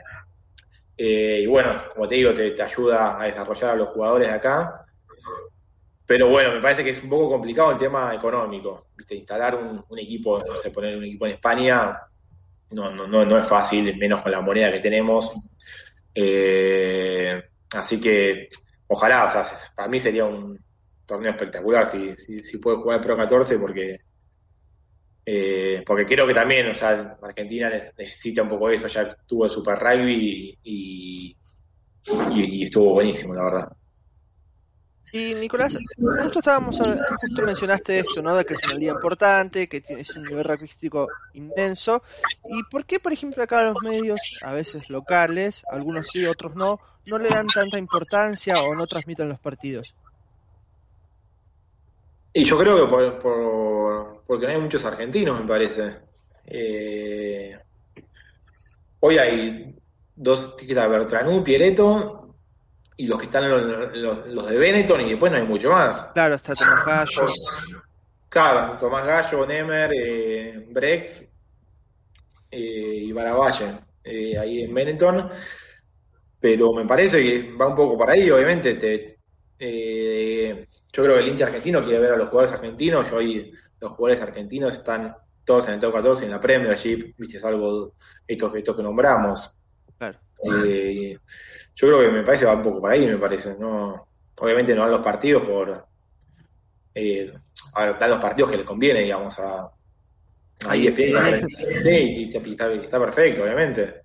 Eh, 1.02 1.40
y 1.42 1.46
bueno, 1.46 1.84
como 1.94 2.06
te 2.06 2.16
digo, 2.16 2.34
te, 2.34 2.60
ayuda 2.62 3.18
a 3.18 3.24
desarrollar 3.24 3.70
a 3.70 3.76
los 3.76 3.88
jugadores 3.88 4.28
de 4.28 4.34
acá. 4.34 4.84
Pero 6.04 6.28
bueno, 6.28 6.52
me 6.52 6.60
parece 6.60 6.84
que 6.84 6.90
es 6.90 7.02
un 7.02 7.08
poco 7.08 7.30
complicado 7.30 7.72
el 7.72 7.78
tema 7.78 8.14
económico. 8.14 8.88
¿viste? 8.96 9.14
Instalar 9.14 9.54
un, 9.54 9.82
un 9.88 9.98
equipo, 9.98 10.38
no 10.38 10.56
sé, 10.56 10.70
poner 10.70 10.96
un 10.96 11.04
equipo 11.04 11.26
en 11.26 11.32
España 11.32 11.98
no, 12.70 12.90
no, 12.94 13.06
no, 13.06 13.24
no 13.24 13.38
es 13.38 13.46
fácil, 13.46 13.96
menos 13.96 14.22
con 14.22 14.32
la 14.32 14.40
moneda 14.40 14.70
que 14.70 14.80
tenemos. 14.80 15.32
Eh, 16.14 17.42
así 17.70 18.00
que 18.00 18.48
ojalá, 18.86 19.24
o 19.24 19.28
sea, 19.28 19.44
para 19.74 19.88
mí 19.88 19.98
sería 19.98 20.24
un 20.24 20.58
torneo 21.06 21.32
espectacular 21.32 21.86
si, 21.86 22.16
si, 22.16 22.44
si 22.44 22.58
puede 22.58 22.76
jugar 22.78 22.98
el 22.98 23.04
Pro 23.04 23.16
14 23.16 23.58
porque 23.58 24.00
eh, 25.32 25.84
porque 25.86 26.04
creo 26.04 26.26
que 26.26 26.34
también, 26.34 26.66
o 26.66 26.74
sea, 26.74 27.16
Argentina 27.22 27.70
necesita 27.96 28.42
un 28.42 28.48
poco 28.48 28.68
eso, 28.68 28.88
ya 28.88 29.14
tuvo 29.28 29.44
el 29.44 29.50
Super 29.50 29.78
Rugby 29.78 30.58
y, 30.64 31.28
y, 31.30 31.36
y 32.32 32.64
estuvo 32.64 32.94
buenísimo, 32.94 33.34
la 33.34 33.44
verdad. 33.44 33.72
Y 35.12 35.34
Nicolás, 35.34 35.76
justo 35.96 36.40
estábamos, 36.40 36.78
justo 36.78 37.42
mencionaste 37.46 38.00
esto, 38.00 38.20
¿no? 38.22 38.34
De 38.34 38.44
que 38.44 38.54
es 38.54 38.60
una 38.66 38.74
liga 38.74 38.92
importante, 38.92 39.68
que 39.68 39.80
tiene 39.80 40.04
un 40.16 40.22
nivel 40.24 40.42
rugbyístico 40.42 41.06
inmenso. 41.34 42.02
¿Y 42.48 42.64
por 42.64 42.84
qué, 42.84 42.98
por 42.98 43.12
ejemplo, 43.12 43.44
acá 43.44 43.62
los 43.62 43.76
medios, 43.84 44.20
a 44.42 44.52
veces 44.52 44.90
locales, 44.90 45.62
algunos 45.70 46.08
sí, 46.08 46.26
otros 46.26 46.56
no, 46.56 46.80
no 47.06 47.18
le 47.18 47.28
dan 47.28 47.46
tanta 47.46 47.78
importancia 47.78 48.60
o 48.62 48.74
no 48.74 48.88
transmiten 48.88 49.28
los 49.28 49.38
partidos? 49.38 49.94
Y 52.32 52.44
yo 52.44 52.58
creo 52.58 52.84
que 52.84 52.90
por, 52.90 53.18
por 53.20 53.79
porque 54.30 54.46
no 54.46 54.52
hay 54.52 54.60
muchos 54.60 54.84
argentinos, 54.84 55.40
me 55.40 55.44
parece. 55.44 55.96
Eh, 56.46 57.58
hoy 59.00 59.18
hay 59.18 59.74
dos 60.14 60.56
tickets 60.56 60.88
Bertranú, 60.88 61.42
Piereto, 61.42 62.36
y 62.96 63.08
los 63.08 63.18
que 63.18 63.24
están 63.24 63.50
los, 63.50 63.92
los, 63.96 64.28
los, 64.28 64.48
de 64.48 64.56
Benetton, 64.56 65.00
y 65.00 65.10
después 65.10 65.32
no 65.32 65.38
hay 65.38 65.44
mucho 65.44 65.70
más. 65.70 66.12
Claro, 66.14 66.36
está 66.36 66.54
Tomás 66.54 66.86
Gallo. 66.86 67.26
Claro, 68.28 68.78
Tomás 68.78 69.04
Gallo, 69.04 69.44
Nemer, 69.48 69.90
eh, 69.92 70.64
Brex 70.68 71.28
eh, 72.52 72.58
y 72.58 73.10
Baravalle, 73.10 73.80
eh, 74.04 74.38
ahí 74.38 74.62
en 74.62 74.72
Benetton. 74.72 75.28
Pero 76.38 76.72
me 76.72 76.86
parece 76.86 77.20
que 77.20 77.52
va 77.56 77.66
un 77.66 77.74
poco 77.74 77.98
para 77.98 78.12
ahí, 78.12 78.30
obviamente. 78.30 78.76
Te, 78.76 79.18
yo 79.58 81.02
creo 81.02 81.16
que 81.16 81.20
el 81.20 81.28
Inter 81.28 81.48
argentino 81.48 81.82
quiere 81.82 81.98
ver 81.98 82.12
a 82.12 82.16
los 82.16 82.28
jugadores 82.28 82.54
argentinos. 82.54 83.10
Yo 83.10 83.16
hoy 83.16 83.52
los 83.80 83.92
jugadores 83.92 84.22
argentinos 84.22 84.76
están 84.76 85.16
todos 85.44 85.68
en 85.68 85.74
el 85.74 85.80
top 85.80 85.94
14 85.94 86.24
en 86.24 86.30
la 86.30 86.40
Premiership, 86.40 87.14
viste, 87.16 87.40
salvo 87.40 87.94
estos, 88.26 88.54
estos 88.54 88.76
que 88.76 88.82
nombramos. 88.82 89.56
Claro. 89.98 90.18
Eh, 90.44 91.18
yo 91.74 91.88
creo 91.88 92.00
que 92.00 92.08
me 92.10 92.22
parece 92.22 92.44
va 92.44 92.54
un 92.54 92.62
poco 92.62 92.80
por 92.80 92.90
ahí, 92.90 93.06
me 93.06 93.18
parece. 93.18 93.58
no 93.58 94.08
Obviamente 94.40 94.74
no 94.74 94.82
dan 94.82 94.92
los 94.92 95.02
partidos 95.02 95.42
por. 95.42 95.86
Eh, 96.94 97.32
a 97.74 97.84
ver, 97.84 97.98
dan 97.98 98.10
los 98.10 98.20
partidos 98.20 98.50
que 98.50 98.56
les 98.56 98.66
conviene, 98.66 99.00
digamos, 99.00 99.38
a. 99.38 99.70
Ahí 100.66 100.86
es 100.86 100.94
sí, 100.94 102.30
y 102.32 102.36
está, 102.36 102.72
está 102.72 102.98
perfecto, 102.98 103.42
obviamente. 103.42 104.02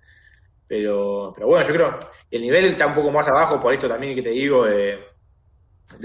Pero, 0.66 1.32
pero 1.34 1.46
bueno, 1.46 1.66
yo 1.66 1.74
creo 1.74 1.98
el 2.30 2.40
nivel 2.40 2.64
está 2.66 2.86
un 2.86 2.94
poco 2.94 3.10
más 3.10 3.28
abajo, 3.28 3.60
por 3.60 3.72
esto 3.72 3.88
también 3.88 4.14
que 4.14 4.22
te 4.22 4.30
digo, 4.30 4.64
de, 4.64 4.98
que 4.98 5.15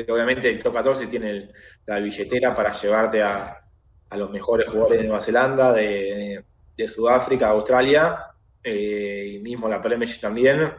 obviamente 0.10 0.50
el 0.50 0.62
top 0.62 0.74
14 0.76 1.08
tiene 1.08 1.50
la 1.86 2.00
billetera 2.00 2.54
para 2.54 2.72
llevarte 2.74 3.22
a, 3.22 3.62
a, 4.10 4.17
los 4.17 4.30
mejores 4.30 4.67
jugadores 4.67 5.00
de 5.00 5.08
Nueva 5.08 5.22
Zelanda, 5.22 5.74
de, 5.74 6.44
de 6.78 6.88
Sudáfrica, 6.88 7.50
Australia, 7.50 8.32
eh, 8.63 9.34
y 9.34 9.39
mismo 9.39 9.67
la 9.67 9.82
Premiership 9.82 10.22
también. 10.22 10.74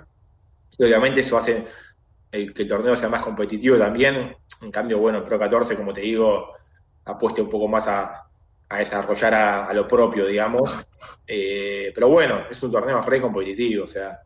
Y 0.79 0.85
obviamente 0.85 1.21
eso 1.21 1.37
hace 1.37 1.65
el, 2.31 2.55
que 2.55 2.63
el 2.63 2.69
torneo 2.69 2.97
sea 2.97 3.09
más 3.09 3.23
competitivo 3.23 3.79
también. 3.79 4.37
En 4.63 4.71
cambio, 4.71 4.99
bueno, 4.99 5.19
el 5.19 5.25
Pro 5.25 5.39
14, 5.39 5.77
como 5.77 5.93
te 5.93 6.03
digo, 6.03 6.53
apueste 7.05 7.43
un 7.43 7.49
poco 7.49 7.69
más 7.69 7.89
a, 7.89 8.27
a 8.73 8.79
desarrollar 8.79 9.35
a, 9.35 9.75
lo 9.75 9.87
propio, 9.87 10.27
digamos. 10.27 10.71
Eh, 11.27 11.93
pero 11.95 12.09
bueno, 12.09 12.45
es 12.51 12.63
un 12.63 12.71
torneo 12.71 13.03
re 13.03 13.21
competitivo, 13.21 13.85
o 13.85 13.87
sea, 13.87 14.21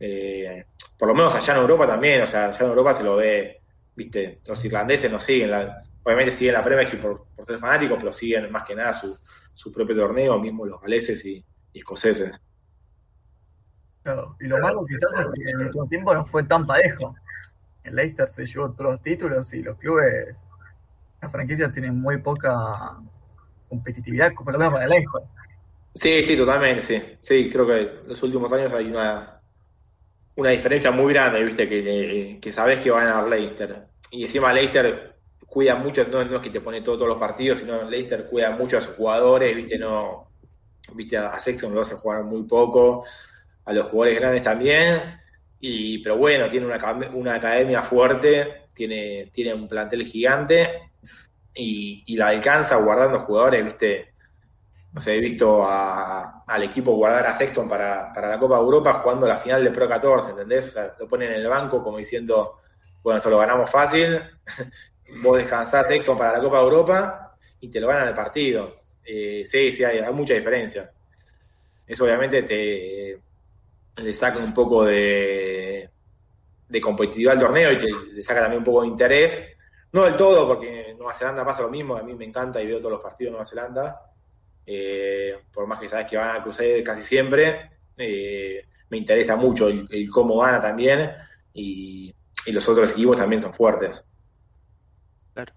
eh, 0.00 0.64
por 0.98 1.08
lo 1.08 1.14
menos 1.14 1.34
allá 1.34 1.54
en 1.54 1.60
Europa 1.60 1.86
también, 1.86 2.22
o 2.22 2.26
sea, 2.26 2.46
allá 2.46 2.58
en 2.60 2.68
Europa 2.68 2.94
se 2.94 3.02
lo 3.02 3.16
ve, 3.16 3.61
viste, 3.94 4.40
los 4.46 4.64
irlandeses 4.64 5.10
no 5.10 5.20
siguen, 5.20 5.50
la, 5.50 5.84
obviamente 6.02 6.32
siguen 6.32 6.54
la 6.54 6.64
Premiership 6.64 6.98
por, 7.00 7.26
por 7.36 7.46
ser 7.46 7.58
fanáticos, 7.58 7.98
pero 7.98 8.12
siguen 8.12 8.50
más 8.50 8.66
que 8.66 8.74
nada 8.74 8.92
su, 8.92 9.16
su 9.54 9.72
propio 9.72 9.96
torneo, 9.96 10.38
mismo 10.38 10.66
los 10.66 10.80
galeses 10.80 11.24
y, 11.24 11.44
y 11.72 11.78
escoceses. 11.78 12.40
Claro, 14.02 14.36
y 14.40 14.46
lo 14.46 14.58
malo 14.58 14.84
quizás 14.84 15.12
es 15.14 15.30
que 15.34 15.42
en 15.42 15.60
el 15.60 15.66
último 15.66 15.88
tiempo 15.88 16.14
no 16.14 16.26
fue 16.26 16.42
tan 16.44 16.66
parejo. 16.66 17.14
El 17.84 17.96
Leicester 17.96 18.28
se 18.28 18.46
llevó 18.46 18.72
todos 18.72 18.92
los 18.92 19.02
títulos 19.02 19.52
y 19.54 19.62
los 19.62 19.76
clubes, 19.78 20.42
las 21.20 21.30
franquicias 21.30 21.72
tienen 21.72 22.00
muy 22.00 22.18
poca 22.18 22.98
competitividad, 23.68 24.32
por 24.34 24.52
lo 24.52 24.58
menos 24.58 24.72
para 24.72 24.84
el 24.84 24.90
Leicester. 24.90 25.22
Sí, 25.94 26.24
sí, 26.24 26.36
totalmente, 26.36 26.82
sí. 26.82 27.02
Sí, 27.20 27.50
creo 27.50 27.66
que 27.66 27.80
en 27.80 28.08
los 28.08 28.22
últimos 28.22 28.52
años 28.52 28.72
hay 28.72 28.86
una, 28.86 29.41
una 30.36 30.50
diferencia 30.50 30.90
muy 30.90 31.12
grande, 31.12 31.44
viste, 31.44 31.68
que, 31.68 32.38
que 32.40 32.52
sabes 32.52 32.78
que 32.80 32.90
va 32.90 33.02
a 33.02 33.04
ganar 33.04 33.28
Leicester. 33.28 33.86
Y 34.10 34.22
encima 34.22 34.52
Leicester 34.52 35.16
cuida 35.46 35.74
mucho, 35.74 36.06
no, 36.08 36.24
no 36.24 36.36
es 36.36 36.42
que 36.42 36.50
te 36.50 36.60
pone 36.60 36.80
todo, 36.80 36.96
todos 36.96 37.08
los 37.08 37.18
partidos, 37.18 37.58
sino 37.58 37.88
Leicester 37.88 38.26
cuida 38.26 38.50
mucho 38.50 38.78
a 38.78 38.80
sus 38.80 38.94
jugadores, 38.94 39.54
viste, 39.54 39.78
no, 39.78 40.30
viste, 40.94 41.16
a 41.18 41.38
Sexton 41.38 41.74
lo 41.74 41.82
hace 41.82 41.94
jugar 41.96 42.24
muy 42.24 42.44
poco, 42.44 43.04
a 43.64 43.72
los 43.72 43.88
jugadores 43.88 44.18
grandes 44.18 44.42
también, 44.42 45.18
y 45.60 45.98
pero 45.98 46.16
bueno, 46.16 46.48
tiene 46.48 46.66
una, 46.66 47.10
una 47.12 47.34
academia 47.34 47.82
fuerte, 47.82 48.68
tiene, 48.72 49.30
tiene 49.32 49.52
un 49.52 49.68
plantel 49.68 50.04
gigante, 50.04 50.90
y, 51.54 52.02
y 52.06 52.16
la 52.16 52.28
alcanza 52.28 52.76
guardando 52.76 53.20
jugadores, 53.20 53.62
viste, 53.62 54.11
no 54.92 55.00
sé, 55.00 55.16
he 55.16 55.20
visto 55.20 55.64
a, 55.64 56.44
al 56.46 56.62
equipo 56.62 56.94
guardar 56.94 57.26
a 57.26 57.34
Sexton 57.34 57.66
para, 57.66 58.12
para 58.12 58.28
la 58.28 58.38
Copa 58.38 58.56
de 58.56 58.62
Europa 58.62 58.92
jugando 58.94 59.26
la 59.26 59.38
final 59.38 59.64
de 59.64 59.70
Pro 59.70 59.88
14, 59.88 60.30
¿entendés? 60.30 60.66
O 60.66 60.70
sea, 60.70 60.94
lo 60.98 61.08
ponen 61.08 61.32
en 61.32 61.40
el 61.40 61.48
banco 61.48 61.82
como 61.82 61.96
diciendo, 61.96 62.58
bueno, 63.02 63.16
esto 63.16 63.30
lo 63.30 63.38
ganamos 63.38 63.70
fácil, 63.70 64.20
vos 65.22 65.38
descansás 65.38 65.88
Sexton 65.88 66.18
para 66.18 66.32
la 66.32 66.42
Copa 66.42 66.58
de 66.58 66.64
Europa 66.64 67.30
y 67.60 67.68
te 67.70 67.80
lo 67.80 67.88
ganan 67.88 68.08
el 68.08 68.14
partido. 68.14 68.82
Eh, 69.04 69.42
sí, 69.46 69.72
sí, 69.72 69.82
hay, 69.82 70.00
mucha 70.12 70.34
diferencia. 70.34 70.90
Eso 71.86 72.04
obviamente 72.04 72.42
te 72.42 73.18
le 73.96 74.14
saca 74.14 74.38
un 74.38 74.52
poco 74.52 74.84
de, 74.84 75.88
competitividad 76.82 77.34
al 77.34 77.40
torneo 77.40 77.72
y 77.72 77.78
te, 77.78 77.86
le 78.12 78.22
saca 78.22 78.42
también 78.42 78.58
un 78.58 78.64
poco 78.64 78.82
de 78.82 78.88
interés. 78.88 79.56
No 79.92 80.04
del 80.04 80.16
todo, 80.16 80.46
porque 80.46 80.94
Nueva 80.96 81.14
Zelanda 81.14 81.44
pasa 81.44 81.62
lo 81.62 81.70
mismo, 81.70 81.96
a 81.96 82.02
mí 82.02 82.14
me 82.14 82.24
encanta 82.24 82.60
y 82.60 82.66
veo 82.66 82.78
todos 82.78 82.92
los 82.92 83.02
partidos 83.02 83.28
de 83.28 83.32
Nueva 83.32 83.46
Zelanda 83.46 84.11
eh, 84.66 85.38
por 85.52 85.66
más 85.66 85.80
que 85.80 85.88
sabes 85.88 86.06
que 86.06 86.16
van 86.16 86.36
a 86.36 86.42
cruzar 86.42 86.66
casi 86.84 87.02
siempre, 87.02 87.70
eh, 87.96 88.64
me 88.90 88.98
interesa 88.98 89.36
mucho 89.36 89.68
el, 89.68 89.86
el, 89.90 90.10
cómo 90.10 90.36
van 90.36 90.60
también 90.60 91.12
y, 91.52 92.14
y, 92.46 92.52
los 92.52 92.68
otros 92.68 92.90
equipos 92.90 93.16
también 93.16 93.42
son 93.42 93.52
fuertes. 93.52 94.04
Claro. 95.34 95.52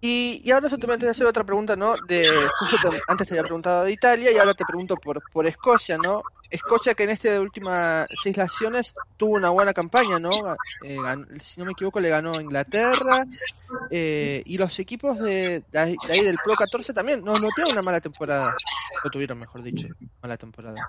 Y, 0.00 0.40
y, 0.44 0.50
ahora 0.50 0.68
te 0.68 0.86
voy 0.86 0.96
a 1.06 1.10
hacer 1.10 1.26
otra 1.26 1.44
pregunta, 1.44 1.76
¿no? 1.76 1.94
De, 2.08 2.26
justo 2.58 2.90
te, 2.90 3.00
antes 3.06 3.28
te 3.28 3.34
había 3.34 3.44
preguntado 3.44 3.84
de 3.84 3.92
Italia 3.92 4.32
y 4.32 4.38
ahora 4.38 4.54
te 4.54 4.64
pregunto 4.64 4.96
por, 4.96 5.22
por 5.30 5.46
Escocia, 5.46 5.98
¿no? 5.98 6.22
Escocia 6.50 6.94
que 6.94 7.04
en 7.04 7.10
estas 7.10 7.38
últimas 7.38 8.08
seis 8.22 8.36
naciones 8.36 8.94
tuvo 9.16 9.36
una 9.36 9.50
buena 9.50 9.72
campaña, 9.72 10.18
¿no? 10.18 10.30
Eh, 10.82 10.98
si 11.40 11.60
no 11.60 11.66
me 11.66 11.72
equivoco 11.72 12.00
le 12.00 12.08
ganó 12.08 12.32
a 12.32 12.42
Inglaterra 12.42 13.24
eh, 13.90 14.42
y 14.44 14.58
los 14.58 14.78
equipos 14.80 15.18
de, 15.18 15.62
de, 15.70 15.78
ahí 15.78 16.20
del 16.24 16.38
Pro 16.44 16.54
14 16.54 16.92
también 16.92 17.22
no, 17.24 17.34
no 17.34 17.48
tuvieron 17.50 17.72
una 17.72 17.82
mala 17.82 18.00
temporada, 18.00 18.56
o 19.04 19.10
tuvieron 19.10 19.38
mejor 19.38 19.62
dicho, 19.62 19.86
mala 20.22 20.36
temporada. 20.36 20.88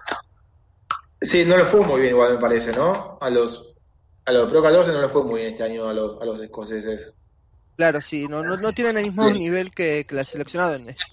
Sí, 1.21 1.45
no 1.45 1.55
le 1.55 1.65
fue 1.65 1.81
muy 1.81 2.01
bien 2.01 2.13
igual 2.13 2.33
me 2.33 2.39
parece, 2.39 2.71
¿no? 2.71 3.19
A 3.21 3.29
los 3.29 3.75
a 4.25 4.31
los 4.31 4.49
Pro 4.49 4.63
14 4.63 4.91
no 4.91 5.01
le 5.01 5.09
fue 5.09 5.23
muy 5.23 5.41
bien 5.41 5.53
este 5.53 5.63
año 5.63 5.87
a 5.87 5.93
los, 5.93 6.21
a 6.21 6.25
los 6.25 6.41
escoceses. 6.41 7.13
Claro, 7.77 8.01
sí, 8.01 8.27
no, 8.27 8.43
no, 8.43 8.57
no 8.57 8.73
tienen 8.73 8.97
el 8.97 9.05
mismo 9.05 9.29
nivel 9.29 9.71
que, 9.71 10.05
que 10.07 10.13
la 10.13 10.21
esto. 10.21 10.43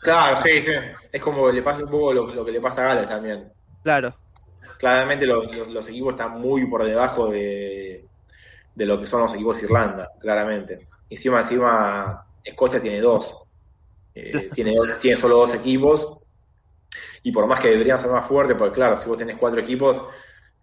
Claro, 0.03 0.37
sí, 0.37 0.61
sí. 0.61 0.73
Es 1.11 1.23
como 1.23 1.51
le 1.51 1.63
pasa 1.63 1.83
un 1.83 1.91
poco 1.91 2.13
lo, 2.13 2.35
lo 2.35 2.45
que 2.45 2.53
le 2.53 2.61
pasa 2.61 2.83
a 2.83 2.95
Gales 2.95 3.09
también. 3.09 3.51
Claro. 3.83 4.15
Claramente 4.79 5.27
lo- 5.27 5.45
lo- 5.45 5.67
los 5.67 5.89
equipos 5.89 6.15
están 6.15 6.41
muy 6.41 6.67
por 6.67 6.85
debajo 6.85 7.31
de, 7.31 8.09
de 8.75 8.87
lo 8.87 8.99
que 8.99 9.07
son 9.07 9.23
los 9.23 9.35
equipos 9.35 9.59
de 9.61 9.67
Irlanda, 9.67 10.09
claramente. 10.21 10.89
Encima, 11.11 11.39
encima, 11.41 12.25
Escocia 12.45 12.81
tiene 12.81 13.01
dos. 13.01 13.45
Eh, 14.15 14.51
tiene, 14.55 14.77
tiene 15.01 15.17
solo 15.17 15.39
dos 15.39 15.55
equipos. 15.55 16.21
Y 17.23 17.33
por 17.33 17.47
más 17.47 17.61
que 17.61 17.69
deberían 17.69 17.99
ser 17.99 18.11
más 18.11 18.27
fuertes, 18.27 18.57
porque 18.59 18.75
claro, 18.75 18.97
si 18.97 19.09
vos 19.09 19.19
tenés 19.19 19.37
cuatro 19.37 19.61
equipos, 19.61 20.05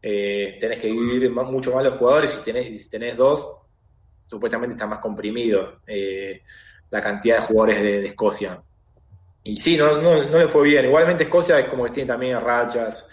eh, 0.02 0.58
tenés 0.60 0.80
que 0.80 0.88
dividir 0.88 1.30
más- 1.32 1.50
mucho 1.50 1.74
más 1.74 1.84
los 1.84 1.98
jugadores. 1.98 2.34
Y 2.34 2.38
si 2.38 2.44
tenés, 2.46 2.68
y 2.70 2.78
si 2.78 2.90
tenés 2.90 3.16
dos, 3.18 3.60
supuestamente 4.28 4.76
está 4.76 4.88
más 4.88 5.00
comprimido 5.00 5.80
eh, 5.88 6.42
la 6.90 7.02
cantidad 7.02 7.42
de 7.42 7.48
jugadores 7.48 7.82
de, 7.84 8.02
de 8.02 8.08
Escocia. 8.08 8.64
Y 9.44 9.58
sí, 9.58 9.78
no, 9.78 10.02
no, 10.02 10.24
no 10.24 10.40
le 10.40 10.48
fue 10.48 10.64
bien. 10.64 10.86
Igualmente 10.86 11.24
Escocia 11.24 11.60
es 11.60 11.70
como 11.70 11.86
que 11.86 11.92
tiene 11.92 12.08
también 12.08 12.42
rachas. 12.42 13.10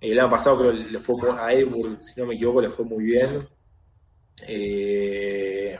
El 0.00 0.18
año 0.18 0.30
pasado 0.30 0.58
creo 0.58 0.72
le 0.72 0.98
fue 0.98 1.16
mu- 1.16 1.38
a 1.38 1.52
Edinburgh, 1.52 2.02
si 2.02 2.18
no 2.20 2.26
me 2.26 2.34
equivoco, 2.34 2.62
le 2.62 2.70
fue 2.70 2.84
muy 2.84 3.04
bien. 3.04 3.46
Eh, 4.46 5.78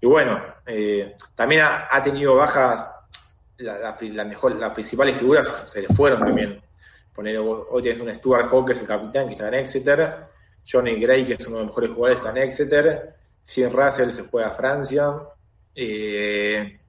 y 0.00 0.06
bueno, 0.06 0.40
eh, 0.66 1.16
también 1.34 1.62
ha, 1.64 2.02
tenido 2.02 2.36
bajas, 2.36 2.88
la, 3.58 3.96
la 3.98 4.24
las 4.58 4.70
principales 4.72 5.16
figuras 5.16 5.64
se 5.66 5.82
le 5.82 5.88
fueron 5.88 6.20
también. 6.24 6.62
Poner, 7.14 7.38
hoy 7.38 7.82
tienes 7.82 8.00
un 8.00 8.12
Stuart 8.14 8.48
Hawke, 8.48 8.68
que 8.68 8.72
es 8.72 8.80
el 8.80 8.86
capitán, 8.86 9.26
que 9.26 9.34
está 9.34 9.48
en 9.48 9.54
Exeter. 9.54 10.26
Johnny 10.70 11.00
Gray, 11.00 11.26
que 11.26 11.34
es 11.34 11.46
uno 11.46 11.56
de 11.56 11.62
los 11.64 11.70
mejores 11.70 11.90
jugadores, 11.90 12.18
está 12.18 12.30
en 12.30 12.38
Exeter. 12.38 13.14
Finn 13.44 13.70
Russell 13.70 14.10
se 14.10 14.24
fue 14.24 14.44
a 14.44 14.50
Francia. 14.50 15.14
Eh, 15.74 16.80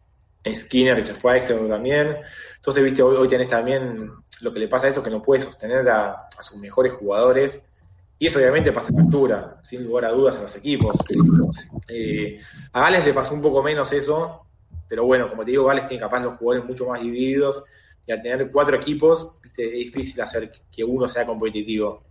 Skinner, 0.51 0.97
que 0.97 1.05
se 1.05 1.13
fue 1.13 1.33
a 1.33 1.37
Exeter 1.37 1.67
también. 1.67 2.17
Entonces, 2.55 2.83
viste, 2.83 3.01
hoy, 3.01 3.15
hoy 3.15 3.27
tenés 3.27 3.47
también 3.47 4.11
lo 4.41 4.53
que 4.53 4.59
le 4.59 4.67
pasa 4.67 4.87
a 4.87 4.89
eso, 4.89 5.03
que 5.03 5.09
no 5.09 5.21
puede 5.21 5.41
sostener 5.41 5.89
a, 5.89 6.27
sus 6.39 6.57
mejores 6.57 6.93
jugadores. 6.93 7.71
Y 8.19 8.27
eso 8.27 8.39
obviamente 8.39 8.71
pasa 8.71 8.93
factura, 8.93 9.57
sin 9.61 9.83
lugar 9.83 10.05
a 10.05 10.11
dudas, 10.11 10.37
a 10.37 10.43
los 10.43 10.55
equipos. 10.55 10.95
Eh, 11.87 12.39
a 12.71 12.81
Gales 12.81 13.05
le 13.05 13.13
pasó 13.13 13.33
un 13.33 13.41
poco 13.41 13.61
menos 13.63 13.91
eso, 13.91 14.45
pero 14.87 15.05
bueno, 15.05 15.29
como 15.29 15.43
te 15.43 15.51
digo, 15.51 15.65
Gales 15.65 15.85
tiene 15.85 16.01
capaz 16.01 16.23
los 16.23 16.37
jugadores 16.37 16.67
mucho 16.67 16.87
más 16.87 17.01
divididos 17.01 17.63
y 18.05 18.11
al 18.11 18.21
tener 18.21 18.51
cuatro 18.51 18.75
equipos, 18.75 19.39
viste, 19.41 19.65
es 19.65 19.73
difícil 19.73 20.21
hacer 20.21 20.51
que 20.71 20.83
uno 20.83 21.07
sea 21.07 21.25
competitivo. 21.25 22.03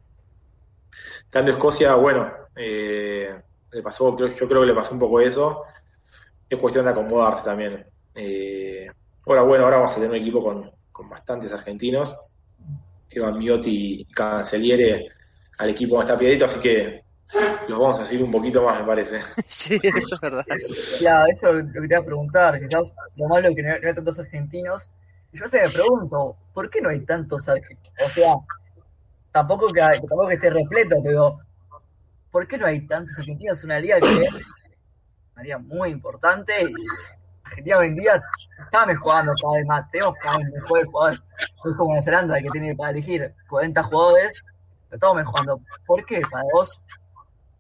En 1.25 1.31
cambio, 1.31 1.55
Escocia, 1.55 1.95
bueno, 1.95 2.31
eh, 2.57 3.35
le 3.71 3.83
pasó, 3.83 4.16
yo 4.18 4.49
creo 4.49 4.61
que 4.61 4.66
le 4.66 4.75
pasó 4.75 4.92
un 4.92 4.99
poco 4.99 5.21
eso. 5.21 5.62
Es 6.49 6.59
cuestión 6.59 6.85
de 6.85 6.90
acomodarse 6.90 7.45
también. 7.45 7.87
Eh, 8.14 8.87
ahora, 9.27 9.42
bueno, 9.42 9.64
ahora 9.64 9.77
vamos 9.79 9.92
a 9.92 9.94
tener 9.96 10.11
un 10.11 10.16
equipo 10.16 10.42
con, 10.42 10.70
con 10.90 11.09
bastantes 11.09 11.53
argentinos, 11.53 12.16
que 13.09 13.20
van 13.20 13.38
Miotti 13.38 14.01
y 14.01 14.05
Canceliere 14.07 15.09
al 15.59 15.70
equipo 15.70 15.96
donde 15.96 16.12
está 16.12 16.18
Piedrito, 16.18 16.46
así 16.46 16.61
que 16.61 17.03
los 17.68 17.79
vamos 17.79 18.01
a 18.01 18.05
seguir 18.05 18.25
un 18.25 18.31
poquito 18.31 18.62
más, 18.62 18.81
me 18.81 18.87
parece. 18.87 19.20
Sí, 19.48 19.79
eso 19.83 20.14
es 20.14 20.20
verdad. 20.20 20.44
Claro, 20.98 21.27
eso 21.33 21.59
es 21.59 21.64
lo 21.66 21.83
que 21.83 21.88
te 21.88 21.94
iba 21.94 21.98
a 21.98 22.05
preguntar. 22.05 22.61
Quizás 22.61 22.94
lo 23.16 23.29
malo 23.29 23.48
es 23.48 23.57
que 23.57 23.62
no 23.62 23.72
hay, 23.72 23.81
no 23.81 23.88
hay 23.88 23.94
tantos 23.94 24.18
argentinos. 24.18 24.88
Y 25.33 25.38
yo 25.38 25.46
se 25.48 25.62
me 25.62 25.68
pregunto, 25.70 26.37
¿por 26.53 26.68
qué 26.68 26.81
no 26.81 26.90
hay 26.90 27.01
tantos 27.01 27.48
argentinos? 27.48 27.94
O 28.05 28.11
sea, 28.11 28.35
tampoco 29.31 29.68
que, 29.68 29.81
tampoco 29.81 30.29
que 30.29 30.35
esté 30.35 30.51
repleto, 30.51 30.96
pero 31.03 31.38
¿por 32.31 32.46
qué 32.46 32.59
no 32.59 32.66
hay 32.66 32.87
tantos 32.87 33.18
argentinos? 33.18 33.59
Es 33.59 33.64
una 33.64 33.81
liga 33.81 34.01
que 34.01 34.07
es 34.07 34.35
una 35.35 35.42
liga 35.42 35.59
muy 35.59 35.90
importante 35.90 36.53
y 36.62 36.75
Argentina 37.53 37.79
hoy 37.79 37.87
en 37.88 37.97
día 37.97 38.23
está 38.65 38.87
mejorando 38.87 39.33
cada 39.41 39.55
vez 39.55 39.67
más. 39.67 39.91
Tenemos 39.91 40.15
cada 40.23 40.38
vez 40.38 40.51
mejores 40.53 40.87
jugadores. 40.87 41.21
No 41.65 41.71
es 41.71 41.77
como 41.77 41.91
Nueva 41.91 42.03
Zelanda 42.03 42.41
que 42.41 42.49
tiene 42.51 42.75
para 42.75 42.91
elegir 42.91 43.35
40 43.49 43.83
jugadores, 43.83 44.35
pero 44.88 44.97
estamos 44.97 45.17
mejorando. 45.17 45.61
¿Por 45.87 46.05
qué 46.07 46.23
para 46.31 46.45
vos 46.53 46.81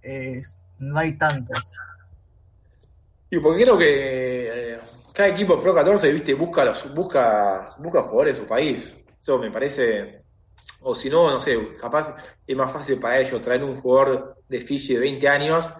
eh, 0.02 0.40
no 0.78 0.98
hay 0.98 1.12
tantos? 1.12 1.62
Y 3.30 3.38
porque 3.38 3.62
creo 3.62 3.78
que 3.78 4.72
eh, 4.74 4.78
cada 5.12 5.28
equipo 5.28 5.60
Pro 5.60 5.74
14, 5.74 6.12
viste, 6.12 6.34
busca 6.34 6.64
los, 6.64 6.94
busca, 6.94 7.74
busca 7.78 8.02
jugadores 8.02 8.36
de 8.36 8.42
su 8.42 8.48
país. 8.48 9.06
Eso 9.20 9.38
me 9.38 9.50
parece, 9.50 10.22
o 10.80 10.94
si 10.94 11.08
no, 11.08 11.30
no 11.30 11.38
sé, 11.38 11.76
capaz 11.80 12.14
es 12.46 12.56
más 12.56 12.72
fácil 12.72 12.98
para 12.98 13.20
ellos 13.20 13.40
traer 13.40 13.62
un 13.62 13.80
jugador 13.80 14.38
de 14.48 14.60
Fiji 14.60 14.94
de 14.94 15.00
20 15.00 15.28
años 15.28 15.70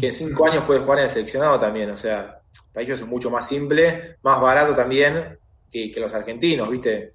que 0.00 0.08
en 0.08 0.12
5 0.12 0.46
años 0.48 0.64
puede 0.64 0.80
jugar 0.80 0.98
en 0.98 1.04
el 1.04 1.10
seleccionado 1.10 1.58
también. 1.60 1.90
O 1.90 1.96
sea, 1.96 2.40
para 2.72 2.84
ellos 2.84 3.00
es 3.00 3.06
mucho 3.06 3.30
más 3.30 3.48
simple, 3.48 4.16
más 4.22 4.40
barato 4.40 4.74
también 4.74 5.38
que, 5.70 5.90
que 5.90 6.00
los 6.00 6.12
argentinos, 6.14 6.68
viste. 6.68 7.12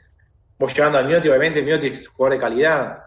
Vos 0.58 0.76
llevando 0.76 1.00
a 1.00 1.04
Miotti, 1.04 1.28
obviamente 1.28 1.64
Miotti 1.64 1.88
es 1.88 2.08
jugador 2.08 2.38
de 2.38 2.42
calidad, 2.42 3.04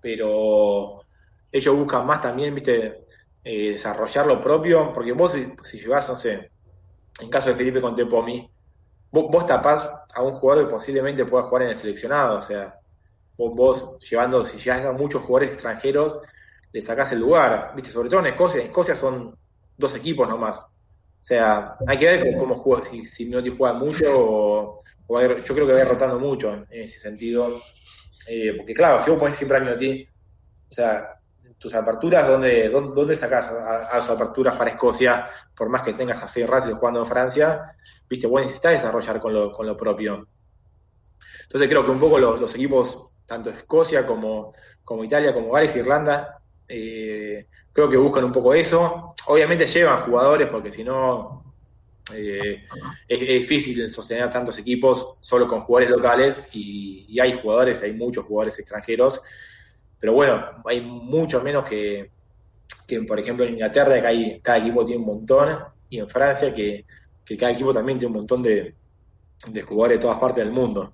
pero 0.00 1.04
ellos 1.52 1.76
buscan 1.76 2.06
más 2.06 2.20
también, 2.20 2.54
viste, 2.54 3.04
eh, 3.44 3.70
desarrollar 3.70 4.26
lo 4.26 4.40
propio, 4.40 4.92
porque 4.92 5.12
vos 5.12 5.32
si, 5.32 5.52
si 5.62 5.78
llevas, 5.78 6.08
no 6.08 6.16
sé, 6.16 6.50
en 7.20 7.30
caso 7.30 7.50
de 7.50 7.56
Felipe 7.56 7.80
Contepomi, 7.80 8.50
vos, 9.10 9.26
vos 9.30 9.46
tapás 9.46 9.90
a 10.14 10.22
un 10.22 10.34
jugador 10.34 10.66
que 10.66 10.74
posiblemente 10.74 11.24
pueda 11.24 11.44
jugar 11.44 11.62
en 11.62 11.68
el 11.70 11.76
seleccionado, 11.76 12.38
o 12.38 12.42
sea, 12.42 12.78
vos, 13.36 13.54
vos 13.54 13.98
llevando, 14.08 14.44
si 14.44 14.58
llevas 14.58 14.84
a 14.84 14.92
muchos 14.92 15.22
jugadores 15.22 15.54
extranjeros, 15.54 16.20
le 16.72 16.80
sacás 16.80 17.12
el 17.12 17.20
lugar, 17.20 17.72
viste, 17.74 17.90
sobre 17.90 18.08
todo 18.08 18.20
en 18.20 18.26
Escocia, 18.26 18.60
en 18.60 18.66
Escocia 18.66 18.94
son 18.96 19.36
dos 19.76 19.94
equipos 19.94 20.28
nomás, 20.28 20.70
o 21.22 21.24
sea, 21.24 21.76
hay 21.86 21.96
que 21.96 22.04
ver 22.04 22.36
cómo, 22.36 22.56
juega, 22.56 22.82
si, 22.82 23.06
si 23.06 23.26
Miotti 23.26 23.54
juega 23.56 23.74
mucho 23.74 24.10
o, 24.12 24.82
yo 25.08 25.54
creo 25.54 25.66
que 25.68 25.72
va 25.72 25.84
rotando 25.84 26.18
mucho 26.18 26.52
en 26.52 26.82
ese 26.82 26.98
sentido, 26.98 27.60
Eh, 28.26 28.54
porque 28.56 28.74
claro, 28.74 28.98
si 28.98 29.10
vos 29.10 29.18
pones 29.18 29.36
siempre 29.36 29.58
a 29.58 29.60
Miotti, 29.60 30.04
o 30.04 30.72
sea, 30.72 31.18
tus 31.58 31.74
aperturas, 31.74 32.26
¿dónde, 32.26 32.68
dónde, 32.68 32.92
dónde 32.94 33.16
sacás 33.16 33.48
a, 33.48 33.96
a 33.96 34.00
sus 34.00 34.10
aperturas 34.10 34.56
para 34.56 34.70
Escocia, 34.70 35.28
por 35.56 35.68
más 35.68 35.82
que 35.82 35.92
tengas 35.92 36.22
a 36.22 36.46
Russell 36.46 36.74
jugando 36.74 37.00
en 37.00 37.06
Francia? 37.06 37.76
Viste, 38.08 38.26
vos 38.26 38.42
necesitas 38.42 38.72
desarrollar 38.72 39.20
con 39.20 39.32
lo, 39.32 39.52
con 39.52 39.66
lo 39.66 39.76
propio. 39.76 40.26
Entonces 41.42 41.68
creo 41.68 41.84
que 41.84 41.90
un 41.90 42.00
poco 42.00 42.18
los, 42.18 42.40
los 42.40 42.54
equipos, 42.54 43.10
tanto 43.26 43.50
Escocia 43.50 44.06
como, 44.06 44.54
como 44.84 45.04
Italia, 45.04 45.32
como 45.32 45.52
Gales, 45.52 45.76
Irlanda, 45.76 46.40
eh, 46.68 47.46
creo 47.72 47.88
que 47.88 47.96
buscan 47.96 48.24
un 48.24 48.32
poco 48.32 48.54
eso. 48.54 49.14
Obviamente 49.26 49.66
llevan 49.66 50.00
jugadores 50.02 50.48
porque 50.48 50.70
si 50.72 50.84
no 50.84 51.54
eh, 52.14 52.64
es, 53.08 53.20
difícil 53.20 53.90
sostener 53.90 54.30
tantos 54.30 54.58
equipos 54.58 55.16
solo 55.20 55.46
con 55.46 55.62
jugadores 55.62 55.90
locales 55.90 56.50
y, 56.54 57.06
y 57.08 57.20
hay 57.20 57.40
jugadores, 57.40 57.82
hay 57.82 57.92
muchos 57.94 58.26
jugadores 58.26 58.58
extranjeros 58.58 59.22
pero 60.02 60.14
bueno, 60.14 60.44
hay 60.64 60.80
mucho 60.80 61.40
menos 61.40 61.64
que, 61.64 62.10
que 62.88 63.02
por 63.02 63.20
ejemplo 63.20 63.46
en 63.46 63.52
Inglaterra, 63.52 64.00
que 64.00 64.06
hay, 64.08 64.40
cada 64.40 64.58
equipo 64.58 64.84
tiene 64.84 65.00
un 65.00 65.06
montón, 65.06 65.56
y 65.88 66.00
en 66.00 66.08
Francia, 66.08 66.52
que, 66.52 66.84
que 67.24 67.36
cada 67.36 67.52
equipo 67.52 67.72
también 67.72 68.00
tiene 68.00 68.10
un 68.10 68.18
montón 68.18 68.42
de, 68.42 68.74
de 69.46 69.62
jugadores 69.62 69.98
de 69.98 70.02
todas 70.02 70.18
partes 70.18 70.42
del 70.42 70.52
mundo. 70.52 70.92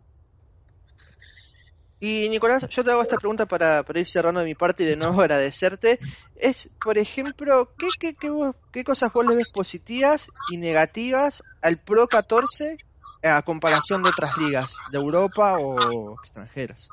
Y 2.01 2.29
Nicolás, 2.29 2.69
yo 2.71 2.85
te 2.85 2.91
hago 2.93 3.03
esta 3.03 3.19
pregunta 3.19 3.47
para, 3.47 3.83
para 3.85 3.99
ir 4.01 4.07
cerrando 4.07 4.41
de 4.41 4.47
mi 4.47 4.55
parte 4.55 4.85
y 4.85 4.87
de 4.87 4.97
nuevo 4.97 5.21
agradecerte. 5.21 6.01
Es, 6.35 6.71
por 6.81 6.97
ejemplo, 6.99 7.75
¿qué, 7.77 7.95
qué, 7.97 8.17
qué, 8.17 8.31
vos- 8.31 8.55
qué 8.71 8.85
cosas 8.85 9.13
vos 9.13 9.27
le 9.27 9.35
ves 9.35 9.49
positivas 9.49 10.33
y 10.47 10.59
negativas 10.59 11.45
al 11.61 11.83
Pro 11.83 12.09
14 12.09 12.81
a 13.23 13.43
comparación 13.43 14.03
de 14.05 14.11
otras 14.11 14.37
ligas 14.37 14.83
de 14.87 14.99
Europa 14.99 15.57
o 15.59 16.17
extranjeras? 16.17 16.93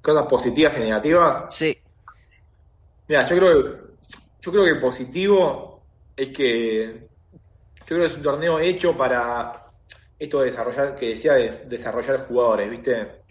Cosas 0.00 0.26
positivas 0.28 0.76
y 0.76 0.80
negativas. 0.80 1.46
Sí, 1.48 1.82
Mira, 3.08 3.28
yo 3.28 3.36
creo 3.36 3.62
que, 3.62 3.80
yo 4.40 4.52
creo 4.52 4.64
que 4.64 4.74
positivo 4.80 5.86
es 6.16 6.28
que 6.36 7.08
yo 7.80 7.86
creo 7.86 8.00
que 8.00 8.06
es 8.06 8.16
un 8.16 8.22
torneo 8.22 8.60
hecho 8.60 8.96
para 8.96 9.72
esto 10.18 10.40
de 10.40 10.46
desarrollar, 10.46 10.96
que 10.96 11.10
decía 11.10 11.34
de 11.34 11.50
desarrollar 11.66 12.26
jugadores, 12.28 12.70
¿viste? 12.70 13.21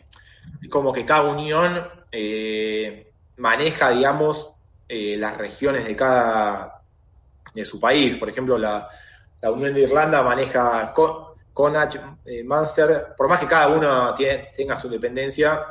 Como 0.69 0.93
que 0.93 1.06
cada 1.06 1.30
unión 1.30 1.88
eh, 2.12 3.13
maneja, 3.38 3.89
digamos, 3.91 4.54
eh, 4.88 5.15
las 5.17 5.38
regiones 5.38 5.86
de 5.86 5.95
cada 5.95 6.84
de 7.54 7.65
su 7.65 7.80
país. 7.80 8.17
Por 8.17 8.30
ejemplo, 8.30 8.58
la, 8.58 8.89
la 9.41 9.51
Unión 9.51 9.73
de 9.73 9.82
Irlanda 9.82 10.23
maneja 10.23 10.93
Con- 10.93 11.25
Connacht, 11.54 11.97
eh, 12.25 12.43
Munster, 12.45 13.08
por 13.17 13.27
más 13.30 13.39
que 13.39 13.47
cada 13.47 13.69
uno 13.69 14.13
tiene- 14.13 14.49
tenga 14.56 14.75
su 14.75 14.88
independencia, 14.88 15.65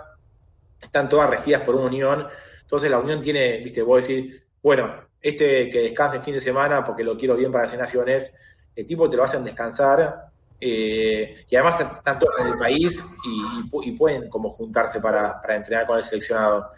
están 0.80 1.08
todas 1.08 1.30
regidas 1.30 1.62
por 1.62 1.74
una 1.76 1.86
unión. 1.86 2.26
Entonces 2.62 2.90
la 2.90 2.98
unión 2.98 3.20
tiene, 3.20 3.58
viste, 3.58 3.82
vos 3.82 4.06
decís, 4.06 4.44
bueno, 4.62 5.08
este 5.20 5.70
que 5.70 5.80
descanse 5.82 6.16
el 6.18 6.22
fin 6.22 6.34
de 6.34 6.40
semana 6.40 6.84
porque 6.84 7.04
lo 7.04 7.16
quiero 7.16 7.36
bien 7.36 7.52
para 7.52 7.66
las 7.66 7.76
naciones, 7.76 8.34
el 8.74 8.86
tipo 8.86 9.08
te 9.08 9.16
lo 9.16 9.24
hacen 9.24 9.44
descansar 9.44 10.29
eh, 10.60 11.44
y 11.48 11.56
además 11.56 11.80
están 11.80 12.18
todos 12.18 12.38
en 12.40 12.48
el 12.48 12.58
país 12.58 13.02
y, 13.24 13.86
y 13.86 13.88
y 13.88 13.92
pueden 13.92 14.28
como 14.28 14.50
juntarse 14.50 15.00
para, 15.00 15.40
para 15.40 15.56
entrenar 15.56 15.86
con 15.86 15.96
el 15.96 16.04
seleccionado. 16.04 16.70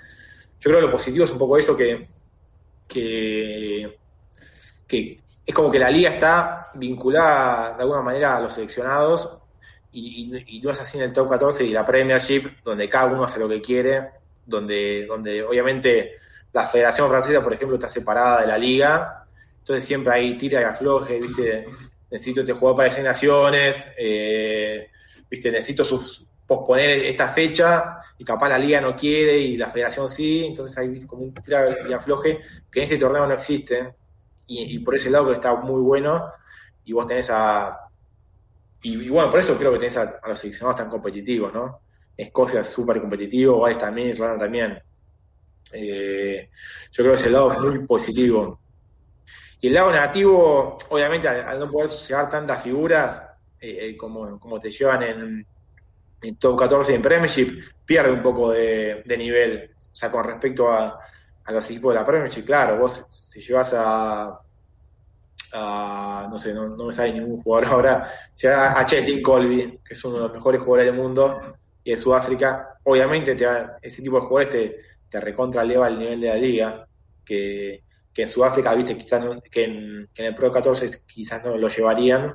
Yo 0.61 0.71
creo 0.71 0.77
que 0.77 0.87
lo 0.87 0.93
positivo 0.93 1.25
es 1.25 1.31
un 1.31 1.39
poco 1.39 1.59
eso 1.59 1.77
que, 1.77 2.07
que, 2.87 3.99
que 4.87 5.21
es 5.45 5.55
como 5.55 5.71
que 5.71 5.79
la 5.79 5.91
liga 5.91 6.11
está 6.11 6.67
vinculada 6.75 7.75
de 7.77 7.83
alguna 7.83 8.03
manera 8.03 8.37
a 8.37 8.41
los 8.41 8.53
seleccionados 8.53 9.39
y, 9.93 10.61
no 10.63 10.71
es 10.71 10.81
así 10.81 10.99
en 10.99 11.05
el 11.05 11.13
top 11.13 11.31
14 11.31 11.65
y 11.65 11.71
la 11.71 11.85
Premiership, 11.85 12.63
donde 12.65 12.89
cada 12.89 13.07
uno 13.07 13.25
hace 13.25 13.39
lo 13.39 13.49
que 13.49 13.61
quiere, 13.61 14.11
donde, 14.47 15.05
donde 15.07 15.43
obviamente 15.43 16.13
la 16.53 16.67
Federación 16.67 17.09
Francesa, 17.09 17.43
por 17.43 17.53
ejemplo, 17.53 17.77
está 17.77 17.89
separada 17.89 18.43
de 18.43 18.47
la 18.47 18.59
liga, 18.59 19.27
entonces 19.59 19.85
siempre 19.85 20.15
hay 20.15 20.37
tira 20.37 20.61
y 20.61 20.65
afloje, 20.65 21.21
¿viste? 21.21 21.67
Necesito 22.13 22.43
este 22.43 22.53
jugador 22.53 22.77
para 22.77 22.91
seis 22.91 23.05
naciones, 23.05 23.89
eh, 23.97 24.91
¿viste? 25.31 25.51
Necesito 25.51 25.83
sus, 25.83 26.27
posponer 26.47 27.07
esta 27.07 27.29
fecha 27.29 28.03
y 28.19 28.25
capaz 28.25 28.51
la 28.51 28.59
liga 28.59 28.79
no 28.79 28.95
quiere 28.95 29.39
y 29.39 29.57
la 29.57 29.71
federación 29.71 30.07
sí, 30.07 30.45
entonces 30.45 30.77
hay 30.77 31.07
como 31.07 31.23
un 31.23 31.33
tira 31.33 31.89
y 31.89 31.93
afloje 31.95 32.41
que 32.71 32.81
en 32.81 32.85
este 32.85 32.99
torneo 32.99 33.27
no 33.27 33.33
existe 33.33 33.95
y, 34.47 34.79
por 34.81 34.95
ese 34.95 35.09
lado 35.09 35.29
que 35.29 35.35
está 35.35 35.55
muy 35.55 35.81
bueno 35.81 36.31
y 36.85 36.93
vos 36.93 37.07
tenés 37.07 37.31
a... 37.31 37.79
Y, 38.83 39.09
bueno, 39.09 39.31
por 39.31 39.41
eso 39.41 39.57
creo 39.57 39.73
que 39.73 39.79
tenés 39.79 39.97
a, 39.97 40.21
los 40.27 40.39
seleccionados 40.39 40.77
tan 40.77 40.91
competitivos, 40.91 41.55
¿no? 41.55 41.81
Escocia 42.15 42.61
es 42.61 42.67
súper 42.67 43.01
competitivo, 43.01 43.63
Gales 43.63 43.79
también, 43.79 44.09
Irlanda 44.09 44.45
también. 44.45 44.83
Eh, 45.73 46.51
yo 46.91 47.03
creo 47.03 47.15
que 47.15 47.21
ese 47.21 47.31
lado 47.31 47.59
muy 47.61 47.87
positivo. 47.87 48.61
Y 49.63 49.69
el 49.69 49.75
lado 49.75 49.93
negativo, 49.93 50.77
obviamente, 50.89 51.29
al, 51.29 51.57
no 51.61 51.71
poder 51.71 51.89
llegar 51.89 52.29
tantas 52.29 52.61
figuras 52.65 53.33
eh, 53.61 53.79
eh, 53.81 53.97
como, 53.97 54.41
como 54.41 54.59
te 54.59 54.73
llevan 54.73 55.05
en, 55.05 55.47
en 56.21 56.37
top 56.37 56.59
14 56.59 56.97
en 56.97 57.01
Premiership, 57.01 57.61
pierde 57.87 58.11
un 58.11 58.21
poco 58.21 58.51
de, 58.51 59.05
de 59.07 59.17
nivel. 59.17 59.71
O 59.81 59.95
sea, 59.95 60.11
con 60.11 60.25
respecto 60.25 60.69
a, 60.69 60.99
a 61.45 61.53
los 61.53 61.65
equipos 61.71 61.95
de 61.95 62.01
la 62.01 62.05
Premiership, 62.05 62.43
claro, 62.43 62.77
vos 62.77 63.07
si 63.09 63.41
llevas 63.41 63.73
a, 63.77 64.41
no 66.29 66.37
sé, 66.37 66.53
no, 66.55 66.75
me 66.75 66.93
sale 66.93 67.13
ningún 67.13 67.41
jugador 67.41 67.69
ahora, 67.69 68.11
si 68.35 68.49
a, 68.49 68.77
a 68.77 68.85
Cheslin 68.85 69.23
Colby, 69.23 69.79
que 69.85 69.95
es 69.95 70.05
uno 70.05 70.17
de 70.17 70.23
los 70.23 70.33
mejores 70.33 70.61
jugadores 70.61 70.87
del 70.87 71.01
mundo, 71.01 71.41
y 71.85 71.93
de 71.93 71.97
Sudáfrica, 71.97 72.79
obviamente 72.83 73.37
te 73.37 73.47
ese 73.81 74.03
tipo 74.03 74.17
de 74.21 74.27
jugadores 74.27 74.51
te, 74.51 74.77
te 75.09 75.21
recontra 75.21 75.63
eleva 75.63 75.87
el 75.87 76.01
nivel 76.01 76.21
de 76.21 76.29
la 76.29 76.35
liga, 76.35 76.89
que, 77.25 77.85
que 78.13 78.23
en 78.23 78.29
Sudáfrica, 78.29 78.75
viste, 78.75 78.97
quizás 78.97 79.25
que, 79.51 79.65
en, 79.65 80.09
el 80.17 80.35
Pro 80.35 80.53
14 80.53 81.05
quizás 81.07 81.45
no 81.45 81.57
lo 81.57 81.69
llevarían. 81.69 82.35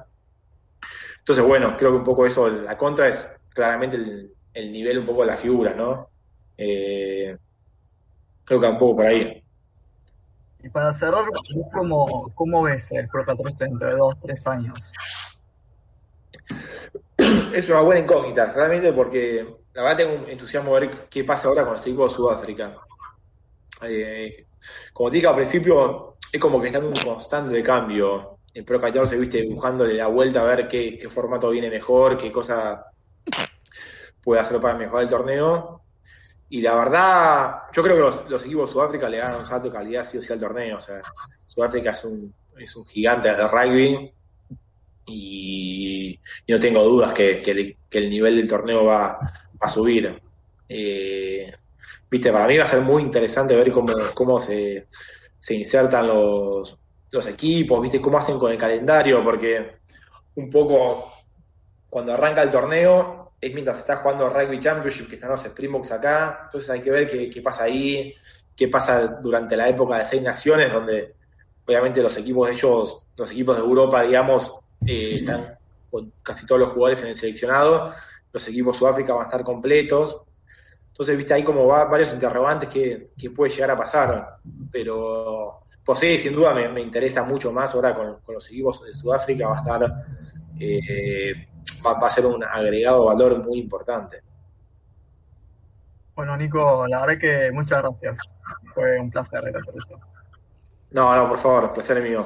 Entonces, 1.20 1.44
bueno, 1.44 1.76
creo 1.78 1.92
que 1.92 1.98
un 1.98 2.04
poco 2.04 2.26
eso, 2.26 2.48
la 2.48 2.78
contra 2.78 3.08
es 3.08 3.28
claramente 3.50 3.96
el, 3.98 4.34
el 4.54 4.72
nivel 4.72 5.00
un 5.00 5.06
poco 5.06 5.22
de 5.22 5.28
la 5.28 5.38
figura, 5.38 5.74
¿no? 5.74 6.10
Eh, 6.58 7.38
Creo 8.48 8.62
que 8.62 8.68
un 8.68 8.78
poco 8.78 8.96
por 8.96 9.06
ahí. 9.06 9.44
Y 10.63 10.70
para 10.70 10.94
cerrar, 10.94 11.26
¿cómo, 11.74 12.32
cómo 12.34 12.62
ves 12.63 12.90
el 12.94 13.08
Pro 13.10 13.26
14 13.26 13.66
dentro 13.66 13.88
de 13.90 13.96
dos, 13.96 14.16
tres 14.22 14.48
años? 14.48 14.94
Es 17.54 17.68
una 17.70 17.82
buena 17.82 18.00
incógnita, 18.02 18.46
realmente, 18.46 18.94
porque 18.94 19.46
la 19.74 19.82
verdad 19.82 19.98
tengo 19.98 20.13
un 20.13 20.30
entusiasmo 20.30 20.74
de 20.76 20.88
ver 20.88 20.98
qué 21.10 21.26
pasa 21.26 21.50
ahora 21.50 21.66
con 21.66 21.76
este 21.76 21.90
equipo 21.90 22.08
de 22.08 22.13
Sudáfrica. 22.13 22.78
Eh, 23.82 24.46
como 24.93 25.10
te 25.10 25.17
dije 25.17 25.28
al 25.28 25.36
principio, 25.36 26.17
es 26.32 26.39
como 26.39 26.62
que 26.62 26.67
está 26.67 26.80
en 26.80 26.86
un 26.86 26.93
constante 26.93 27.62
cambio. 27.63 28.39
El 28.54 28.63
Pro 28.63 28.82
14, 28.82 29.17
viste, 29.17 29.48
buscándole 29.48 29.93
la 29.93 30.08
vuelta 30.08 30.41
a 30.41 30.56
ver 30.56 30.67
qué, 30.67 31.08
formato 31.10 31.50
viene 31.50 31.70
mejor, 31.70 32.17
qué 32.17 32.32
cosa 32.32 32.86
puede 34.22 34.41
hacer 34.41 34.60
para 34.60 34.78
mejorar 34.78 35.04
el 35.04 35.10
torneo. 35.10 35.82
Y 36.50 36.62
la 36.62 36.76
verdad, 36.76 37.56
yo 37.74 37.84
creo 37.84 37.96
que 37.96 38.30
los, 38.30 38.46
equipos 38.46 38.70
de 38.70 38.74
Sudáfrica 38.74 39.10
le 39.10 39.17
ganan 39.17 39.41
un 39.41 39.46
salto 39.46 39.67
de 39.67 39.74
calidad 39.74 40.06
sí 40.06 40.17
o 40.17 40.22
sí 40.22 40.34
al 40.34 40.39
torneo. 40.39 40.78
O 40.78 40.82
sea, 40.82 41.02
Sudáfrica 41.46 41.91
es 41.91 42.04
un, 42.06 42.34
es 42.58 42.76
un 42.76 42.86
gigante 42.86 43.30
de 43.30 43.48
rugby 43.48 44.13
y, 45.06 46.20
no 46.48 46.60
tengo 46.60 46.84
dudas 46.84 47.13
que, 47.13 47.78
el, 47.91 48.10
nivel 48.10 48.38
del 48.38 48.48
torneo 48.48 48.86
va, 48.86 49.17
a 49.60 49.67
subir. 49.67 50.22
Eh, 50.67 51.54
viste, 52.10 52.32
para 52.32 52.48
mí 52.48 52.58
va 52.58 52.65
a 52.65 52.67
ser 52.67 52.82
muy 52.82 53.04
interesante 53.04 53.56
ver 53.56 53.72
cómo, 53.72 53.93
cómo 54.13 54.39
se, 54.39 54.88
se 55.39 55.54
insertan 55.54 56.08
los, 56.08 56.78
los 57.12 57.28
equipos, 57.28 57.82
viste, 57.82 58.02
cómo 58.02 58.17
hacen 58.17 58.38
con 58.38 58.52
el 58.52 58.58
calendario, 58.58 59.24
porque 59.24 59.78
un 60.36 60.50
poco 60.50 61.12
cuando 61.89 62.13
arranca 62.13 62.43
el 62.43 62.52
torneo 62.52 63.32
es 63.39 63.54
mientras 63.54 63.80
está 63.80 63.98
jugando 63.98 64.30
Rugby 64.30 64.60
Championship, 64.60 65.08
que 65.08 65.15
están 65.15 65.30
los 65.30 65.46
Springboks 65.46 65.91
acá, 65.91 66.41
entonces 66.46 66.70
hay 66.70 66.82
que 66.82 66.91
ver 66.91 67.08
qué, 67.08 67.41
pasa 67.41 67.63
ahí, 67.63 68.13
qué 68.56 68.67
pasa 68.67 69.08
durante 69.22 69.56
la 69.56 69.70
época 69.70 70.00
de 70.00 70.06
seis 70.06 70.22
naciones, 70.22 70.72
donde 70.72 71.13
obviamente 71.65 72.02
los 72.02 72.17
equipos 72.17 72.48
de 72.48 72.54
ellos, 72.54 73.02
los 73.15 73.32
equipos 73.32 73.56
de 73.56 73.63
Europa, 73.63 74.04
digamos, 74.04 74.60
eh, 74.86 75.20
están 75.20 75.58
con 75.89 76.12
casi 76.24 76.46
todos 76.46 76.62
los 76.62 76.72
jugadores 76.72 77.02
en 77.04 77.10
el 77.10 77.15
seleccionado, 77.15 77.93
los 78.34 78.48
equipos 78.48 78.76
de 78.76 78.80
Sudáfrica 78.80 79.13
van 79.13 79.24
a 79.24 79.26
estar 79.26 79.43
completos, 79.43 80.22
entonces, 80.98 81.16
viste, 81.16 81.36
ahí 81.36 81.44
como 81.44 81.68
va 81.68 81.86
varios 81.86 82.12
interrogantes 82.12 82.70
que, 82.70 83.12
que 83.16 83.30
puede 83.30 83.54
llegar 83.54 83.70
a 83.70 83.78
pasar, 83.78 84.40
pero 84.72 85.62
pues 85.86 86.00
sí, 86.00 86.18
sin 86.18 86.34
duda 86.34 86.56
me, 86.56 86.82
interesa 86.82 87.22
mucho 87.22 87.52
más 87.52 87.76
ahora 87.76 87.94
con, 87.94 88.18
los 88.34 88.48
equipos 88.48 88.84
de 88.84 88.94
Sudáfrica, 88.94 89.48
va 89.48 89.58
a 89.58 89.60
estar... 89.60 89.94
Eh, 90.60 91.34
va, 91.86 91.92
a 91.92 92.10
ser 92.10 92.26
un 92.26 92.44
agregado 92.44 93.06
valor 93.06 93.46
muy 93.46 93.60
importante. 93.60 94.24
Bueno, 96.16 96.36
Nico, 96.36 96.88
la 96.88 97.02
verdad 97.02 97.22
que 97.22 97.52
muchas 97.52 97.84
gracias. 97.84 98.36
Fue 98.74 99.00
un 99.00 99.12
placer. 99.12 99.54
No, 100.90 101.16
no, 101.16 101.30
por 101.30 101.38
favor, 101.38 101.74
placer 101.74 102.02
mío. 102.02 102.26